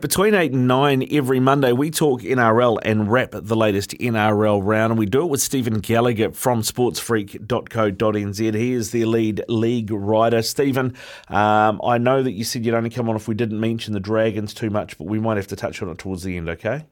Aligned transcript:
Between 0.00 0.32
8 0.32 0.52
and 0.52 0.68
9 0.68 1.08
every 1.10 1.40
Monday, 1.40 1.72
we 1.72 1.90
talk 1.90 2.22
NRL 2.22 2.78
and 2.84 3.10
wrap 3.10 3.32
the 3.32 3.56
latest 3.56 3.98
NRL 3.98 4.60
round, 4.62 4.92
and 4.92 4.98
we 4.98 5.06
do 5.06 5.24
it 5.24 5.28
with 5.28 5.40
Stephen 5.40 5.80
Gallagher 5.80 6.30
from 6.30 6.62
sportsfreak.co.nz. 6.62 8.54
He 8.54 8.72
is 8.74 8.92
the 8.92 9.04
lead 9.06 9.42
league 9.48 9.90
writer. 9.90 10.40
Stephen, 10.42 10.94
um, 11.26 11.80
I 11.82 11.98
know 11.98 12.22
that 12.22 12.30
you 12.30 12.44
said 12.44 12.64
you'd 12.64 12.76
only 12.76 12.90
come 12.90 13.08
on 13.08 13.16
if 13.16 13.26
we 13.26 13.34
didn't 13.34 13.58
mention 13.58 13.92
the 13.92 13.98
Dragons 13.98 14.54
too 14.54 14.70
much, 14.70 14.96
but 14.98 15.08
we 15.08 15.18
might 15.18 15.36
have 15.36 15.48
to 15.48 15.56
touch 15.56 15.82
on 15.82 15.88
it 15.88 15.98
towards 15.98 16.22
the 16.22 16.36
end, 16.36 16.48
okay? 16.48 16.86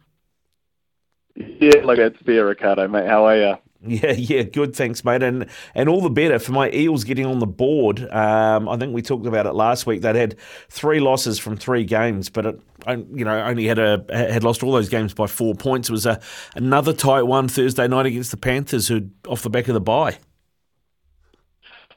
Yeah, 1.37 1.83
look, 1.85 2.01
it's 2.01 2.21
fair, 2.23 2.45
Ricardo, 2.45 2.89
mate. 2.89 3.07
How 3.07 3.27
are 3.27 3.37
you? 3.37 3.55
Yeah, 3.97 4.13
yeah, 4.13 4.43
good. 4.43 4.75
Thanks, 4.75 5.05
mate. 5.05 5.23
And 5.23 5.47
and 5.75 5.89
all 5.89 6.01
the 6.01 6.11
better 6.11 6.39
for 6.39 6.53
my 6.53 6.71
Eels 6.73 7.05
getting 7.05 7.25
on 7.25 7.39
the 7.39 7.47
board. 7.47 8.01
Um, 8.13 8.69
I 8.69 8.77
think 8.77 8.93
we 8.95 9.01
talked 9.01 9.27
about 9.27 9.47
it 9.47 9.53
last 9.53 9.87
week. 9.87 10.03
They'd 10.03 10.17
had 10.17 10.37
three 10.69 10.99
losses 10.99 11.39
from 11.39 11.57
three 11.57 11.85
games, 11.85 12.29
but 12.29 12.47
it, 12.47 12.61
you 12.89 13.25
know 13.25 13.39
only 13.41 13.67
had 13.67 13.79
a 13.79 14.05
had 14.11 14.43
lost 14.45 14.63
all 14.63 14.73
those 14.73 14.89
games 14.89 15.15
by 15.15 15.27
four 15.27 15.55
points. 15.55 15.89
It 15.89 15.93
was 15.93 16.07
a 16.07 16.21
another 16.57 16.93
tight 16.93 17.23
one 17.23 17.49
Thursday 17.49 17.87
night 17.87 18.07
against 18.07 18.33
the 18.33 18.37
Panthers, 18.37 18.89
who 18.89 19.09
off 19.29 19.43
the 19.43 19.51
back 19.51 19.69
of 19.69 19.75
the 19.75 19.81
bye. 19.81 20.19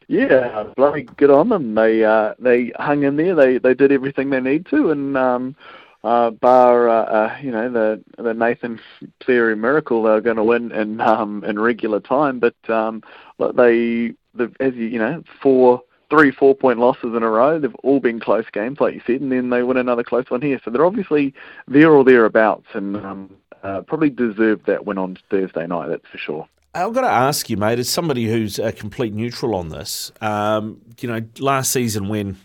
Yeah, 0.07 0.63
bloody 0.75 1.03
good 1.03 1.29
on 1.29 1.49
them. 1.49 1.75
They 1.75 2.03
uh, 2.03 2.33
they 2.39 2.71
hung 2.79 3.03
in 3.03 3.15
there. 3.15 3.35
They 3.35 3.57
they 3.59 3.73
did 3.73 3.91
everything 3.91 4.29
they 4.29 4.41
need 4.41 4.65
to, 4.67 4.89
and 4.91 5.15
um, 5.15 5.55
uh, 6.03 6.31
bar 6.31 6.89
uh, 6.89 7.03
uh, 7.03 7.37
you 7.41 7.51
know 7.51 7.69
the 7.69 8.03
the 8.21 8.33
Nathan 8.33 8.79
Cleary 9.19 9.55
miracle, 9.55 10.03
they're 10.03 10.21
going 10.21 10.37
to 10.37 10.43
win 10.43 10.71
in 10.71 11.01
um, 11.01 11.43
in 11.43 11.59
regular 11.59 11.99
time. 11.99 12.39
But 12.39 12.55
um, 12.69 13.03
they 13.37 14.13
the 14.33 14.51
as 14.59 14.75
you 14.75 14.85
you 14.85 14.99
know 14.99 15.23
four 15.41 15.83
three 16.09 16.31
four 16.31 16.55
point 16.55 16.79
losses 16.79 17.15
in 17.15 17.23
a 17.23 17.29
row. 17.29 17.59
They've 17.59 17.75
all 17.75 17.99
been 17.99 18.19
close 18.19 18.45
games, 18.51 18.79
like 18.79 18.93
you 18.93 19.01
said, 19.05 19.21
and 19.21 19.31
then 19.31 19.49
they 19.49 19.63
win 19.63 19.77
another 19.77 20.03
close 20.03 20.29
one 20.29 20.41
here. 20.41 20.59
So 20.63 20.71
they're 20.71 20.85
obviously 20.85 21.33
there 21.67 21.91
or 21.91 22.03
thereabouts, 22.03 22.67
and 22.73 22.97
um, 22.97 23.35
uh, 23.63 23.81
probably 23.81 24.09
deserve 24.09 24.63
that 24.65 24.85
win 24.85 24.97
on 24.97 25.17
Thursday 25.29 25.67
night. 25.67 25.89
That's 25.89 26.07
for 26.11 26.17
sure. 26.17 26.47
I've 26.73 26.93
got 26.93 27.01
to 27.01 27.09
ask 27.09 27.49
you, 27.49 27.57
mate, 27.57 27.79
as 27.79 27.89
somebody 27.89 28.25
who's 28.27 28.59
a 28.59 28.71
complete 28.71 29.11
neutral 29.11 29.55
on 29.55 29.69
this, 29.69 30.11
um, 30.21 30.79
you 30.99 31.09
know, 31.09 31.21
last 31.39 31.71
season 31.71 32.09
when 32.09 32.37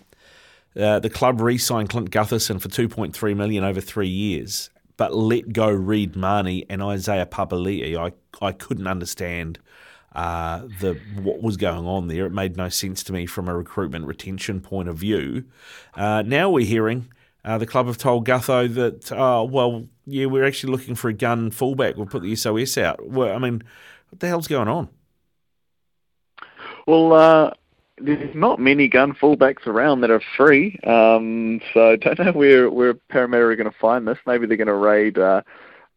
uh, 0.78 0.98
the 0.98 1.10
club 1.10 1.40
re-signed 1.40 1.90
Clint 1.90 2.10
Gutherson 2.10 2.60
for 2.60 2.68
2.3 2.68 3.36
million 3.36 3.64
over 3.64 3.80
three 3.80 4.08
years, 4.08 4.70
but 4.96 5.14
let 5.14 5.52
go 5.52 5.70
Reed 5.70 6.16
Mahoney 6.16 6.66
and 6.68 6.82
Isaiah 6.82 7.26
Papali'i. 7.26 7.96
I 7.96 8.12
I 8.44 8.52
couldn't 8.52 8.86
understand 8.86 9.58
uh, 10.14 10.62
the 10.80 10.98
what 11.22 11.42
was 11.42 11.56
going 11.56 11.86
on 11.86 12.08
there. 12.08 12.26
It 12.26 12.32
made 12.32 12.56
no 12.56 12.68
sense 12.68 13.02
to 13.04 13.12
me 13.12 13.26
from 13.26 13.48
a 13.48 13.56
recruitment 13.56 14.06
retention 14.06 14.60
point 14.60 14.88
of 14.88 14.96
view. 14.96 15.44
Uh, 15.94 16.22
now 16.22 16.50
we're 16.50 16.66
hearing. 16.66 17.08
Uh, 17.44 17.58
the 17.58 17.66
club 17.66 17.86
have 17.86 17.98
told 17.98 18.26
Gutho 18.26 18.72
that, 18.74 19.12
oh, 19.12 19.44
well, 19.44 19.84
yeah, 20.06 20.24
we're 20.24 20.46
actually 20.46 20.72
looking 20.72 20.94
for 20.94 21.10
a 21.10 21.12
gun 21.12 21.50
fullback. 21.50 21.96
We'll 21.96 22.06
put 22.06 22.22
the 22.22 22.34
SOS 22.34 22.78
out. 22.78 23.06
Well, 23.06 23.34
I 23.34 23.38
mean, 23.38 23.62
what 24.08 24.20
the 24.20 24.28
hell's 24.28 24.48
going 24.48 24.68
on? 24.68 24.88
Well, 26.86 27.12
uh, 27.12 27.50
there's 27.98 28.34
not 28.34 28.58
many 28.58 28.88
gun 28.88 29.14
fullbacks 29.14 29.66
around 29.66 30.00
that 30.00 30.10
are 30.10 30.22
free. 30.36 30.78
Um, 30.84 31.60
so 31.72 31.92
I 31.92 31.96
don't 31.96 32.18
know 32.18 32.32
where 32.32 32.70
where 32.70 32.94
Parramatta 32.94 33.44
are 33.44 33.56
going 33.56 33.70
to 33.70 33.78
find 33.78 34.06
this. 34.06 34.18
Maybe 34.26 34.46
they're 34.46 34.56
going 34.56 34.66
to 34.66 34.74
raid 34.74 35.18
uh, 35.18 35.42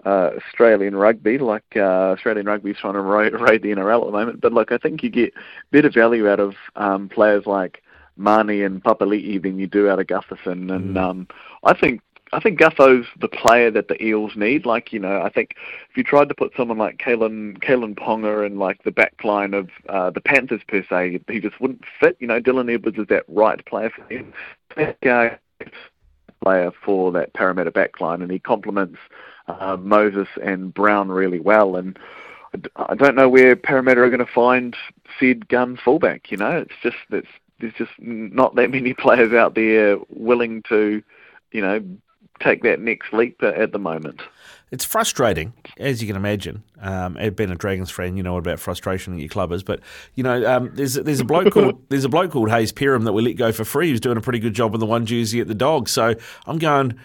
uh, 0.06 0.31
Australian 0.38 0.95
rugby, 0.95 1.38
like 1.38 1.66
uh, 1.76 2.14
Australian 2.14 2.45
rugby 2.45 2.72
is 2.72 2.78
trying 2.78 2.94
to 2.94 3.02
raid, 3.02 3.34
raid 3.34 3.62
the 3.62 3.70
NRL 3.70 4.02
at 4.02 4.06
the 4.06 4.12
moment. 4.12 4.42
But 4.42 4.54
look, 4.54 4.72
I 4.72 4.78
think 4.78 5.04
you 5.04 5.09
get 5.09 5.34
better 5.72 5.89
value 5.89 6.30
out 6.30 6.39
of 6.39 6.54
um, 6.76 7.09
players 7.09 7.45
like 7.45 7.84
Mahoney 8.16 8.64
and 8.64 8.84
Papali'i 8.84 9.42
than 9.42 9.59
you 9.59 9.67
do 9.67 9.89
out 9.89 10.00
of 10.00 10.08
Gutherson. 10.08 10.73
And 10.73 10.95
mm. 10.95 10.98
um, 10.98 11.28
I 11.64 11.78
think 11.78 12.02
I 12.33 12.39
think 12.39 12.59
Gutho's 12.59 13.06
the 13.20 13.28
player 13.28 13.72
that 13.72 13.88
the 13.88 14.02
Eels 14.03 14.36
need. 14.36 14.66
Like, 14.66 14.92
you 14.92 15.00
know, 15.00 15.22
I 15.22 15.30
think 15.30 15.56
if 15.89 15.95
you 15.95 16.03
tried 16.03 16.30
to 16.30 16.36
put 16.36 16.52
someone 16.58 16.78
like 16.78 16.97
Kalyn, 16.97 17.58
Kalyn 17.59 17.95
Ponga 17.95 18.45
in 18.45 18.58
like 18.58 18.83
the 18.83 18.92
back 18.92 19.23
line 19.23 19.53
of 19.53 19.70
uh, 19.88 20.09
the 20.09 20.22
Panthers 20.22 20.61
per 20.67 20.83
se, 20.89 21.20
he 21.30 21.39
just 21.39 21.60
wouldn't 21.61 21.83
fit. 21.99 22.17
You 22.20 22.27
know, 22.27 22.42
Dylan 22.42 22.73
Edwards 22.73 22.98
is 22.98 23.08
that 23.08 23.23
right 23.27 23.66
player 23.66 23.89
for 23.89 24.04
him. 24.14 24.33
That 24.76 25.39
player 26.43 26.71
for 26.83 27.11
that 27.11 27.33
Parramatta 27.33 27.71
backline, 27.71 28.21
and 28.21 28.32
he 28.32 28.39
complements 28.39 28.99
uh, 29.48 29.77
Moses 29.80 30.27
and 30.43 30.73
Brown 30.73 31.10
really 31.10 31.39
well. 31.39 31.76
And 31.76 31.98
I 32.76 32.95
don't 32.95 33.16
know 33.16 33.30
where 33.30 33.55
Parramatta 33.55 34.02
are 34.02 34.10
going 34.10 34.26
to 34.26 34.32
find 34.32 34.76
said 35.20 35.48
gun 35.48 35.77
fullback. 35.83 36.32
You 36.32 36.37
know, 36.37 36.52
it's 36.52 36.76
just 36.83 36.98
it's 37.10 37.27
there's 37.60 37.73
just 37.73 37.92
not 37.99 38.55
that 38.55 38.71
many 38.71 38.93
players 38.98 39.33
out 39.33 39.55
there 39.55 39.98
willing 40.10 40.64
to, 40.70 41.02
you 41.52 41.61
know, 41.61 41.83
take 42.39 42.64
that 42.64 42.80
next 42.80 43.14
leap 43.14 43.42
at 43.43 43.71
the 43.71 43.80
moment. 43.80 44.21
It's 44.70 44.83
frustrating, 44.83 45.53
as 45.77 46.02
you 46.02 46.08
can 46.08 46.17
imagine. 46.17 46.64
Um, 46.81 47.14
being 47.36 47.52
a 47.52 47.55
Dragons 47.55 47.89
fan, 47.89 48.17
you 48.17 48.23
know 48.23 48.37
about 48.37 48.59
frustration 48.59 49.14
at 49.14 49.20
your 49.20 49.30
club 49.30 49.52
is. 49.53 49.64
But 49.64 49.80
you 50.15 50.23
know, 50.23 50.45
um, 50.45 50.71
there's 50.73 50.95
there's 50.95 51.21
a 51.21 51.25
bloke 51.25 51.53
called 51.53 51.81
there's 51.89 52.03
a 52.03 52.09
bloke 52.09 52.31
called 52.31 52.49
Hayze 52.49 52.73
Perham 52.73 53.05
that 53.05 53.14
we 53.14 53.21
let 53.21 53.37
go 53.37 53.52
for 53.52 53.64
free. 53.64 53.89
Who's 53.89 54.02
doing 54.02 54.17
a 54.17 54.21
pretty 54.21 54.39
good 54.39 54.53
job 54.53 54.73
in 54.73 54.80
the 54.80 54.86
one 54.86 55.05
jersey 55.05 55.39
at 55.39 55.48
the 55.48 55.55
Dogs. 55.55 55.92
So 55.92 56.15
I'm 56.45 56.58
going. 56.58 56.99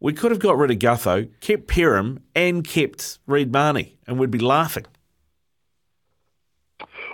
We 0.00 0.12
could 0.12 0.32
have 0.32 0.40
got 0.40 0.58
rid 0.58 0.72
of 0.72 0.78
Gutho, 0.78 1.30
kept 1.40 1.68
Perham, 1.68 2.22
and 2.34 2.66
kept 2.66 3.20
Reed 3.28 3.52
Mahoney, 3.52 3.96
and 4.06 4.18
we'd 4.18 4.32
be 4.32 4.40
laughing. 4.40 4.84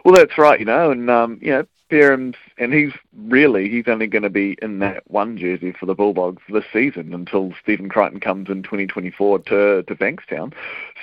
Well, 0.05 0.15
that's 0.15 0.39
right, 0.39 0.59
you 0.59 0.65
know, 0.65 0.91
and 0.91 1.11
um, 1.11 1.39
you 1.43 1.51
know, 1.51 1.67
Perham's, 1.91 2.37
and 2.59 2.73
he's 2.73 2.93
really 3.17 3.69
he's 3.69 3.85
only 3.87 4.07
going 4.07 4.23
to 4.23 4.31
be 4.31 4.57
in 4.61 4.79
that 4.81 5.03
one 5.11 5.37
jersey 5.37 5.73
for 5.79 5.87
the 5.87 5.95
Bulldogs 5.95 6.43
this 6.49 6.65
season 6.73 7.15
until 7.15 7.53
Stephen 7.63 7.89
Crichton 7.89 8.21
comes 8.21 8.49
in 8.49 8.63
2024 8.63 9.39
to 9.41 9.83
to 9.83 9.95
Bankstown. 9.95 10.53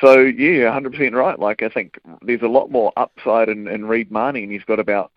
So 0.01 0.19
yeah, 0.19 0.77
100% 0.77 1.13
right. 1.13 1.39
Like 1.39 1.63
I 1.63 1.69
think 1.69 1.99
there's 2.21 2.41
a 2.41 2.47
lot 2.47 2.71
more 2.71 2.93
upside 2.97 3.49
in, 3.49 3.67
in 3.67 3.85
Reed 3.85 4.11
Mahoney, 4.11 4.43
and 4.43 4.51
he's 4.51 4.63
got 4.63 4.79
about 4.79 5.11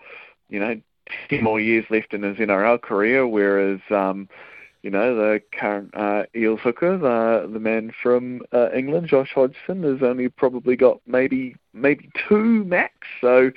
you 0.48 0.60
know 0.60 0.80
10 1.30 1.42
more 1.42 1.60
years 1.60 1.84
left 1.90 2.14
in 2.14 2.22
his 2.22 2.36
NRL 2.36 2.80
career, 2.80 3.26
whereas 3.26 3.80
um, 3.90 4.28
you 4.82 4.90
know, 4.90 5.14
the 5.14 5.42
current 5.52 5.90
uh, 5.94 6.24
Eels 6.36 6.60
hooker, 6.62 6.96
the, 6.96 7.50
the 7.52 7.58
man 7.58 7.92
from 8.02 8.40
uh, 8.52 8.70
England, 8.72 9.08
Josh 9.08 9.32
Hodgson, 9.34 9.82
has 9.82 10.02
only 10.02 10.28
probably 10.28 10.76
got 10.76 11.00
maybe 11.06 11.56
maybe 11.72 12.10
two 12.28 12.64
max. 12.64 12.94
So, 13.20 13.50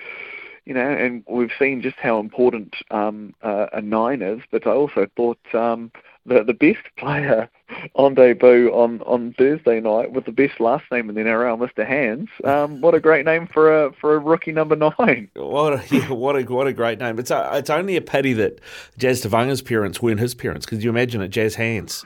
you 0.66 0.74
know, 0.74 0.90
and 0.90 1.24
we've 1.28 1.52
seen 1.58 1.82
just 1.82 1.98
how 1.98 2.20
important 2.20 2.76
um, 2.92 3.34
uh, 3.42 3.68
a 3.74 3.82
nine 3.82 4.22
is. 4.22 4.42
But 4.52 4.68
I 4.68 4.72
also 4.72 5.08
thought 5.16 5.40
um, 5.54 5.92
the 6.26 6.44
the 6.44 6.54
best 6.54 6.86
player 6.98 7.50
on 7.96 8.14
debut 8.14 8.70
on 8.70 9.02
on 9.02 9.34
Thursday 9.38 9.80
night 9.80 10.12
with 10.12 10.26
the 10.26 10.32
best 10.32 10.60
last 10.60 10.86
name 10.92 11.10
in 11.10 11.16
the 11.16 11.22
NRL, 11.22 11.58
Mr. 11.58 11.88
Hands. 11.88 12.30
Um, 12.44 12.82
what 12.82 12.94
a 12.94 13.00
great 13.00 13.26
name 13.26 13.48
for 13.48 13.86
a 13.86 13.94
for 13.94 14.16
a 14.16 14.20
rookie 14.20 14.52
number 14.52 14.76
nine. 14.76 15.30
What 15.36 15.74
a 15.74 15.84
yeah, 15.96 16.12
what 16.12 16.36
a 16.36 16.44
what 16.44 16.68
a 16.68 16.74
great 16.74 17.00
name. 17.00 17.18
It's 17.18 17.32
a, 17.32 17.50
it's 17.54 17.70
only 17.70 17.96
a 17.96 18.02
pity 18.02 18.34
that 18.34 18.60
Jazz 18.98 19.24
Tevaga's 19.24 19.62
parents 19.62 20.02
weren't 20.02 20.20
his 20.20 20.36
parents. 20.36 20.66
because 20.66 20.84
you 20.84 20.90
imagine 20.90 21.22
it, 21.22 21.30
Jazz 21.30 21.56
Hands? 21.56 22.06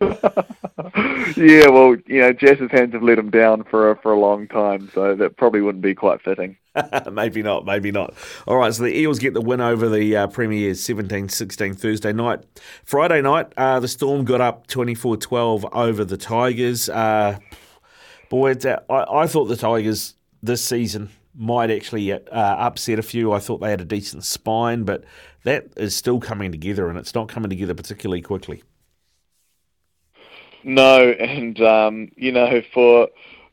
yeah, 1.36 1.68
well, 1.68 1.96
you 2.06 2.20
know, 2.20 2.32
Jazz's 2.32 2.70
hands 2.70 2.92
have 2.92 3.02
let 3.02 3.18
him 3.18 3.30
down 3.30 3.64
for 3.64 3.90
a, 3.90 3.96
for 3.96 4.12
a 4.12 4.18
long 4.18 4.46
time, 4.46 4.88
so 4.94 5.16
that 5.16 5.36
probably 5.36 5.60
wouldn't 5.60 5.82
be 5.82 5.94
quite 5.94 6.22
fitting. 6.22 6.56
maybe 7.12 7.42
not, 7.42 7.64
maybe 7.64 7.90
not. 7.90 8.14
All 8.46 8.56
right, 8.56 8.72
so 8.72 8.82
the 8.84 8.96
Eels 8.96 9.18
get 9.18 9.34
the 9.34 9.40
win 9.40 9.60
over 9.60 9.88
the 9.88 10.16
uh, 10.16 10.26
Premiers 10.28 10.80
17-16 10.80 11.78
Thursday 11.78 12.12
night. 12.12 12.40
Friday 12.84 13.22
night, 13.22 13.52
uh, 13.56 13.80
the 13.80 13.88
Storm 13.88 14.24
got 14.24 14.40
up 14.40 14.66
24-12 14.68 15.68
over 15.72 16.04
the 16.04 16.16
Tigers. 16.16 16.88
Uh, 16.88 17.38
boy, 18.28 18.52
uh, 18.52 18.78
I, 18.90 19.20
I 19.22 19.26
thought 19.26 19.46
the 19.46 19.56
Tigers 19.56 20.14
this 20.42 20.64
season 20.64 21.10
might 21.34 21.70
actually 21.70 22.12
uh, 22.12 22.18
upset 22.32 22.98
a 22.98 23.02
few. 23.02 23.32
I 23.32 23.38
thought 23.38 23.58
they 23.58 23.70
had 23.70 23.80
a 23.80 23.84
decent 23.84 24.24
spine, 24.24 24.84
but 24.84 25.04
that 25.44 25.68
is 25.76 25.94
still 25.94 26.18
coming 26.18 26.50
together, 26.50 26.88
and 26.88 26.98
it's 26.98 27.14
not 27.14 27.28
coming 27.28 27.48
together 27.48 27.74
particularly 27.74 28.22
quickly. 28.22 28.62
No, 30.64 31.10
and 31.12 31.60
um, 31.60 32.10
you 32.16 32.32
know, 32.32 32.60
for 32.74 33.08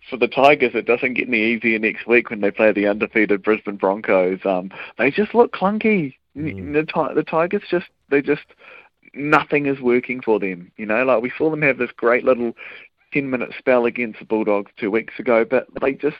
for 0.09 0.17
the 0.17 0.27
Tigers, 0.27 0.71
it 0.75 0.85
doesn't 0.85 1.13
get 1.13 1.27
any 1.27 1.41
easier 1.41 1.79
next 1.79 2.07
week 2.07 2.29
when 2.29 2.41
they 2.41 2.51
play 2.51 2.71
the 2.71 2.87
undefeated 2.87 3.43
Brisbane 3.43 3.77
Broncos. 3.77 4.39
Um, 4.45 4.71
they 4.97 5.11
just 5.11 5.33
look 5.33 5.53
clunky. 5.53 6.15
Mm. 6.37 6.73
The, 6.73 7.13
the 7.13 7.23
Tigers 7.23 7.63
just 7.69 7.87
they 8.09 8.21
just 8.21 8.45
nothing 9.13 9.65
is 9.65 9.79
working 9.79 10.21
for 10.21 10.39
them. 10.39 10.71
You 10.77 10.85
know, 10.85 11.03
like 11.03 11.21
we 11.21 11.31
saw 11.37 11.49
them 11.49 11.61
have 11.61 11.77
this 11.77 11.91
great 11.95 12.23
little 12.23 12.53
ten 13.13 13.29
minute 13.29 13.51
spell 13.57 13.85
against 13.85 14.19
the 14.19 14.25
Bulldogs 14.25 14.71
two 14.77 14.91
weeks 14.91 15.13
ago, 15.17 15.45
but 15.45 15.67
they 15.81 15.93
just 15.93 16.17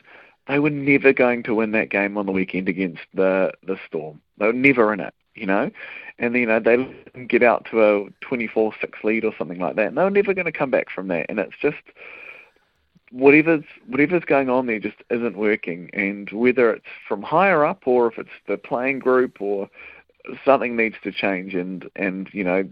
they 0.48 0.60
were 0.60 0.70
never 0.70 1.12
going 1.12 1.44
to 1.44 1.56
win 1.56 1.72
that 1.72 1.90
game 1.90 2.18
on 2.18 2.26
the 2.26 2.32
weekend 2.32 2.70
against 2.70 3.02
the 3.14 3.52
the 3.66 3.78
Storm. 3.88 4.22
They 4.38 4.48
were 4.48 4.54
never 4.54 4.94
in 4.94 5.00
it 5.00 5.14
you 5.36 5.46
know, 5.46 5.70
and 6.18 6.34
you 6.36 6.46
know 6.46 6.60
they 6.60 6.78
get 7.28 7.44
out 7.44 7.68
to 7.70 7.84
a 7.84 8.06
24-6 8.26 8.74
lead 9.04 9.26
or 9.26 9.34
something 9.38 9.60
like 9.60 9.76
that. 9.76 9.88
And 9.88 9.98
they're 9.98 10.10
never 10.10 10.34
going 10.34 10.46
to 10.46 10.52
come 10.52 10.72
back 10.72 10.90
from 10.90 11.10
that, 11.10 11.26
and 11.30 11.40
it's 11.40 11.58
just 11.62 11.78
whatever's 13.16 13.64
whatever's 13.88 14.26
going 14.26 14.50
on 14.50 14.68
there 14.68 14.80
just 14.80 14.98
isn't 15.10 15.38
working. 15.38 15.90
And 15.94 16.30
whether 16.32 16.72
it's 16.72 16.86
from 17.08 17.22
higher 17.24 17.66
up 17.66 17.84
or 17.86 18.08
if 18.08 18.18
it's 18.18 18.30
the 18.48 18.58
playing 18.58 19.00
group 19.00 19.42
or 19.42 19.70
something 20.44 20.76
needs 20.76 20.96
to 21.04 21.12
change, 21.12 21.56
and 21.56 21.90
and 21.96 22.30
you 22.34 22.44
know 22.44 22.68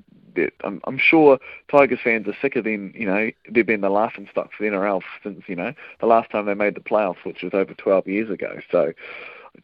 I'm, 0.63 0.81
I'm 0.86 0.98
sure 0.98 1.38
Tigers 1.72 2.00
fans 2.04 2.28
are 2.28 2.36
sick 2.42 2.56
of 2.56 2.66
them. 2.66 2.92
You 2.95 3.06
know, 3.06 3.30
they've 3.50 3.66
been 3.66 3.81
the 3.81 3.90
laughing 3.90 4.28
stock 4.31 4.50
for 4.56 4.63
the 4.63 4.75
NRL 4.75 5.01
since 5.24 5.44
you 5.48 5.56
know 5.56 5.74
the 6.00 6.07
last 6.07 6.30
time 6.31 6.46
they 6.46 6.54
made 6.54 6.75
the 6.75 6.81
playoffs, 6.81 7.24
which 7.25 7.42
was 7.44 7.54
over 7.54 7.74
12 7.74 8.07
years 8.07 8.30
ago. 8.30 8.60
So 8.72 8.94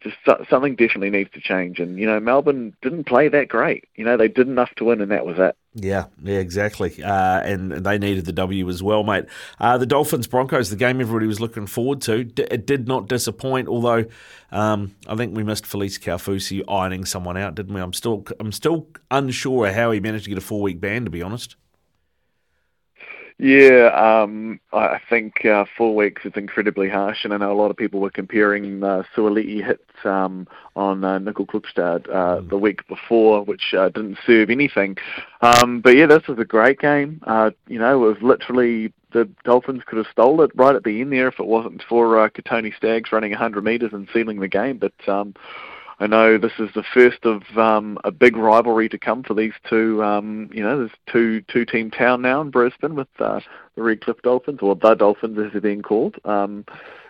just 0.00 0.16
something 0.48 0.76
definitely 0.76 1.10
needs 1.10 1.30
to 1.32 1.40
change. 1.40 1.78
And 1.80 1.98
you 1.98 2.06
know, 2.06 2.20
Melbourne 2.20 2.74
didn't 2.80 3.04
play 3.04 3.28
that 3.28 3.48
great. 3.48 3.88
You 3.96 4.04
know, 4.04 4.16
they 4.16 4.28
did 4.28 4.48
enough 4.48 4.70
to 4.76 4.84
win, 4.84 5.00
and 5.00 5.10
that 5.10 5.26
was 5.26 5.38
it. 5.38 5.56
Yeah, 5.74 6.06
yeah, 6.22 6.38
exactly. 6.38 7.02
Uh, 7.02 7.40
and 7.40 7.72
they 7.72 7.98
needed 7.98 8.24
the 8.24 8.32
W 8.32 8.68
as 8.68 8.82
well, 8.82 9.04
mate. 9.04 9.26
Uh, 9.58 9.78
the 9.78 9.86
Dolphins 9.86 10.26
Broncos, 10.26 10.70
the 10.70 10.76
game 10.76 11.00
everybody 11.00 11.26
was 11.26 11.40
looking 11.40 11.66
forward 11.66 12.00
to, 12.02 12.24
d- 12.24 12.46
it 12.50 12.66
did 12.66 12.88
not 12.88 13.08
disappoint. 13.08 13.68
Although 13.68 14.06
um, 14.50 14.94
I 15.06 15.16
think 15.16 15.36
we 15.36 15.44
missed 15.44 15.64
Felise 15.64 16.00
Kaufusi 16.00 16.62
ironing 16.68 17.04
someone 17.04 17.36
out, 17.36 17.54
didn't 17.54 17.74
we? 17.74 17.80
I'm 17.80 17.92
still, 17.92 18.24
I'm 18.40 18.52
still 18.52 18.88
unsure 19.10 19.72
how 19.72 19.90
he 19.90 20.00
managed 20.00 20.24
to 20.24 20.30
get 20.30 20.38
a 20.38 20.42
four 20.42 20.62
week 20.62 20.80
ban. 20.80 21.04
To 21.04 21.10
be 21.10 21.22
honest. 21.22 21.56
Yeah, 23.42 23.88
um, 23.94 24.60
I 24.70 25.00
think 25.08 25.46
uh, 25.46 25.64
four 25.74 25.96
weeks 25.96 26.26
is 26.26 26.32
incredibly 26.36 26.90
harsh, 26.90 27.24
and 27.24 27.32
I 27.32 27.38
know 27.38 27.50
a 27.50 27.56
lot 27.56 27.70
of 27.70 27.76
people 27.78 27.98
were 27.98 28.10
comparing 28.10 28.84
uh, 28.84 29.02
Suaalii 29.16 29.64
hits 29.64 29.82
um, 30.04 30.46
on 30.76 31.02
uh, 31.02 31.18
Nickel 31.18 31.46
Klubstad 31.46 32.06
uh, 32.10 32.42
mm. 32.42 32.50
the 32.50 32.58
week 32.58 32.86
before, 32.86 33.42
which 33.42 33.72
uh, 33.72 33.88
didn't 33.88 34.18
serve 34.26 34.50
anything. 34.50 34.98
Um, 35.40 35.80
but 35.80 35.96
yeah, 35.96 36.04
this 36.04 36.26
was 36.28 36.38
a 36.38 36.44
great 36.44 36.80
game. 36.80 37.22
Uh, 37.26 37.52
you 37.66 37.78
know, 37.78 38.04
it 38.04 38.08
was 38.08 38.18
literally 38.20 38.92
the 39.12 39.26
Dolphins 39.44 39.84
could 39.86 39.96
have 39.96 40.12
stole 40.12 40.42
it 40.42 40.50
right 40.54 40.76
at 40.76 40.84
the 40.84 41.00
end 41.00 41.10
there 41.10 41.28
if 41.28 41.40
it 41.40 41.46
wasn't 41.46 41.82
for 41.88 42.20
uh, 42.20 42.28
Kotoni 42.28 42.76
Staggs 42.76 43.10
running 43.10 43.30
100 43.30 43.64
metres 43.64 43.94
and 43.94 44.06
sealing 44.12 44.40
the 44.40 44.48
game. 44.48 44.76
But 44.76 45.08
um, 45.08 45.32
I 46.00 46.06
know 46.06 46.38
this 46.38 46.58
is 46.58 46.70
the 46.74 46.82
first 46.94 47.18
of 47.24 47.42
um, 47.58 47.98
a 48.04 48.10
big 48.10 48.34
rivalry 48.34 48.88
to 48.88 48.98
come 48.98 49.22
for 49.22 49.34
these 49.34 49.52
two. 49.68 50.02
Um, 50.02 50.48
you 50.50 50.62
know, 50.62 50.78
there's 50.78 50.90
two 51.12 51.42
two 51.42 51.66
team 51.66 51.90
town 51.90 52.22
now 52.22 52.40
in 52.40 52.50
Brisbane 52.50 52.94
with 52.94 53.08
uh, 53.18 53.40
the 53.76 53.82
Redcliffe 53.82 54.22
Dolphins, 54.22 54.60
or 54.62 54.74
the 54.74 54.94
Dolphins 54.94 55.38
as 55.38 55.52
they're 55.52 55.60
being 55.60 55.82
called, 55.82 56.16
um, 56.24 56.64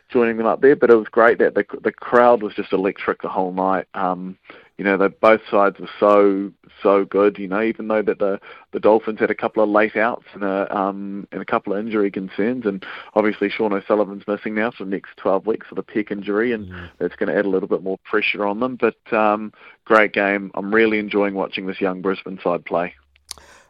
joining 0.08 0.38
them 0.38 0.46
up 0.46 0.60
there. 0.60 0.74
But 0.74 0.90
it 0.90 0.96
was 0.96 1.06
great 1.08 1.38
that 1.38 1.54
the 1.54 1.64
the 1.84 1.92
crowd 1.92 2.42
was 2.42 2.54
just 2.54 2.72
electric 2.72 3.22
the 3.22 3.28
whole 3.28 3.52
night. 3.52 3.86
Um, 3.94 4.36
you 4.80 4.84
know, 4.86 4.96
that 4.96 5.20
both 5.20 5.42
sides 5.50 5.78
were 5.78 5.90
so 6.00 6.50
so 6.82 7.04
good. 7.04 7.38
You 7.38 7.48
know, 7.48 7.60
even 7.60 7.88
though 7.88 8.00
that 8.00 8.18
the 8.18 8.40
the 8.72 8.80
Dolphins 8.80 9.20
had 9.20 9.30
a 9.30 9.34
couple 9.34 9.62
of 9.62 9.68
late 9.68 9.94
outs 9.94 10.24
and 10.32 10.42
a 10.42 10.74
um 10.74 11.28
and 11.32 11.42
a 11.42 11.44
couple 11.44 11.74
of 11.74 11.80
injury 11.80 12.10
concerns, 12.10 12.64
and 12.64 12.82
obviously 13.14 13.50
Sean 13.50 13.74
O'Sullivan's 13.74 14.26
missing 14.26 14.54
now 14.54 14.70
for 14.70 14.86
the 14.86 14.90
next 14.90 15.10
12 15.18 15.46
weeks 15.46 15.66
with 15.68 15.78
a 15.78 15.82
pec 15.82 16.10
injury, 16.10 16.54
and 16.54 16.68
mm-hmm. 16.68 16.86
that's 16.98 17.14
going 17.14 17.28
to 17.30 17.38
add 17.38 17.44
a 17.44 17.50
little 17.50 17.68
bit 17.68 17.82
more 17.82 17.98
pressure 18.06 18.46
on 18.46 18.60
them. 18.60 18.76
But 18.76 18.96
um, 19.12 19.52
great 19.84 20.14
game. 20.14 20.50
I'm 20.54 20.74
really 20.74 20.98
enjoying 20.98 21.34
watching 21.34 21.66
this 21.66 21.82
young 21.82 22.00
Brisbane 22.00 22.40
side 22.42 22.64
play. 22.64 22.94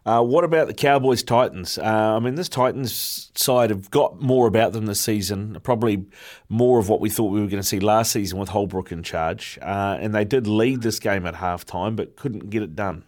Uh, 0.06 0.23
what 0.23 0.44
about 0.44 0.67
the 0.67 0.75
Cowboys 0.75 1.23
Titans? 1.23 1.79
Uh, 1.79 2.17
I 2.17 2.19
mean, 2.20 2.35
this 2.35 2.49
Titans 2.49 3.31
side 3.35 3.70
have 3.70 3.91
got 3.91 4.20
more 4.20 4.47
about 4.47 4.73
them 4.73 4.87
this 4.87 5.00
season, 5.00 5.58
probably 5.62 6.06
more 6.49 6.79
of 6.79 6.88
what 6.88 7.00
we 7.00 7.11
thought 7.11 7.32
we 7.32 7.41
were 7.41 7.47
going 7.47 7.62
to 7.62 7.69
see 7.69 7.81
last 7.81 8.12
season 8.12 8.38
with 8.38 8.49
Holbrook 8.49 8.93
in 8.93 9.02
charge. 9.02 9.58
Uh, 9.61 9.99
and 10.00 10.14
they 10.14 10.25
did 10.25 10.47
lead 10.47 10.82
this 10.82 10.99
game 10.99 11.26
at 11.26 11.35
halftime, 11.35 11.97
but 11.97 12.17
couldn't 12.17 12.50
get 12.50 12.62
it 12.62 12.75
done. 12.75 13.05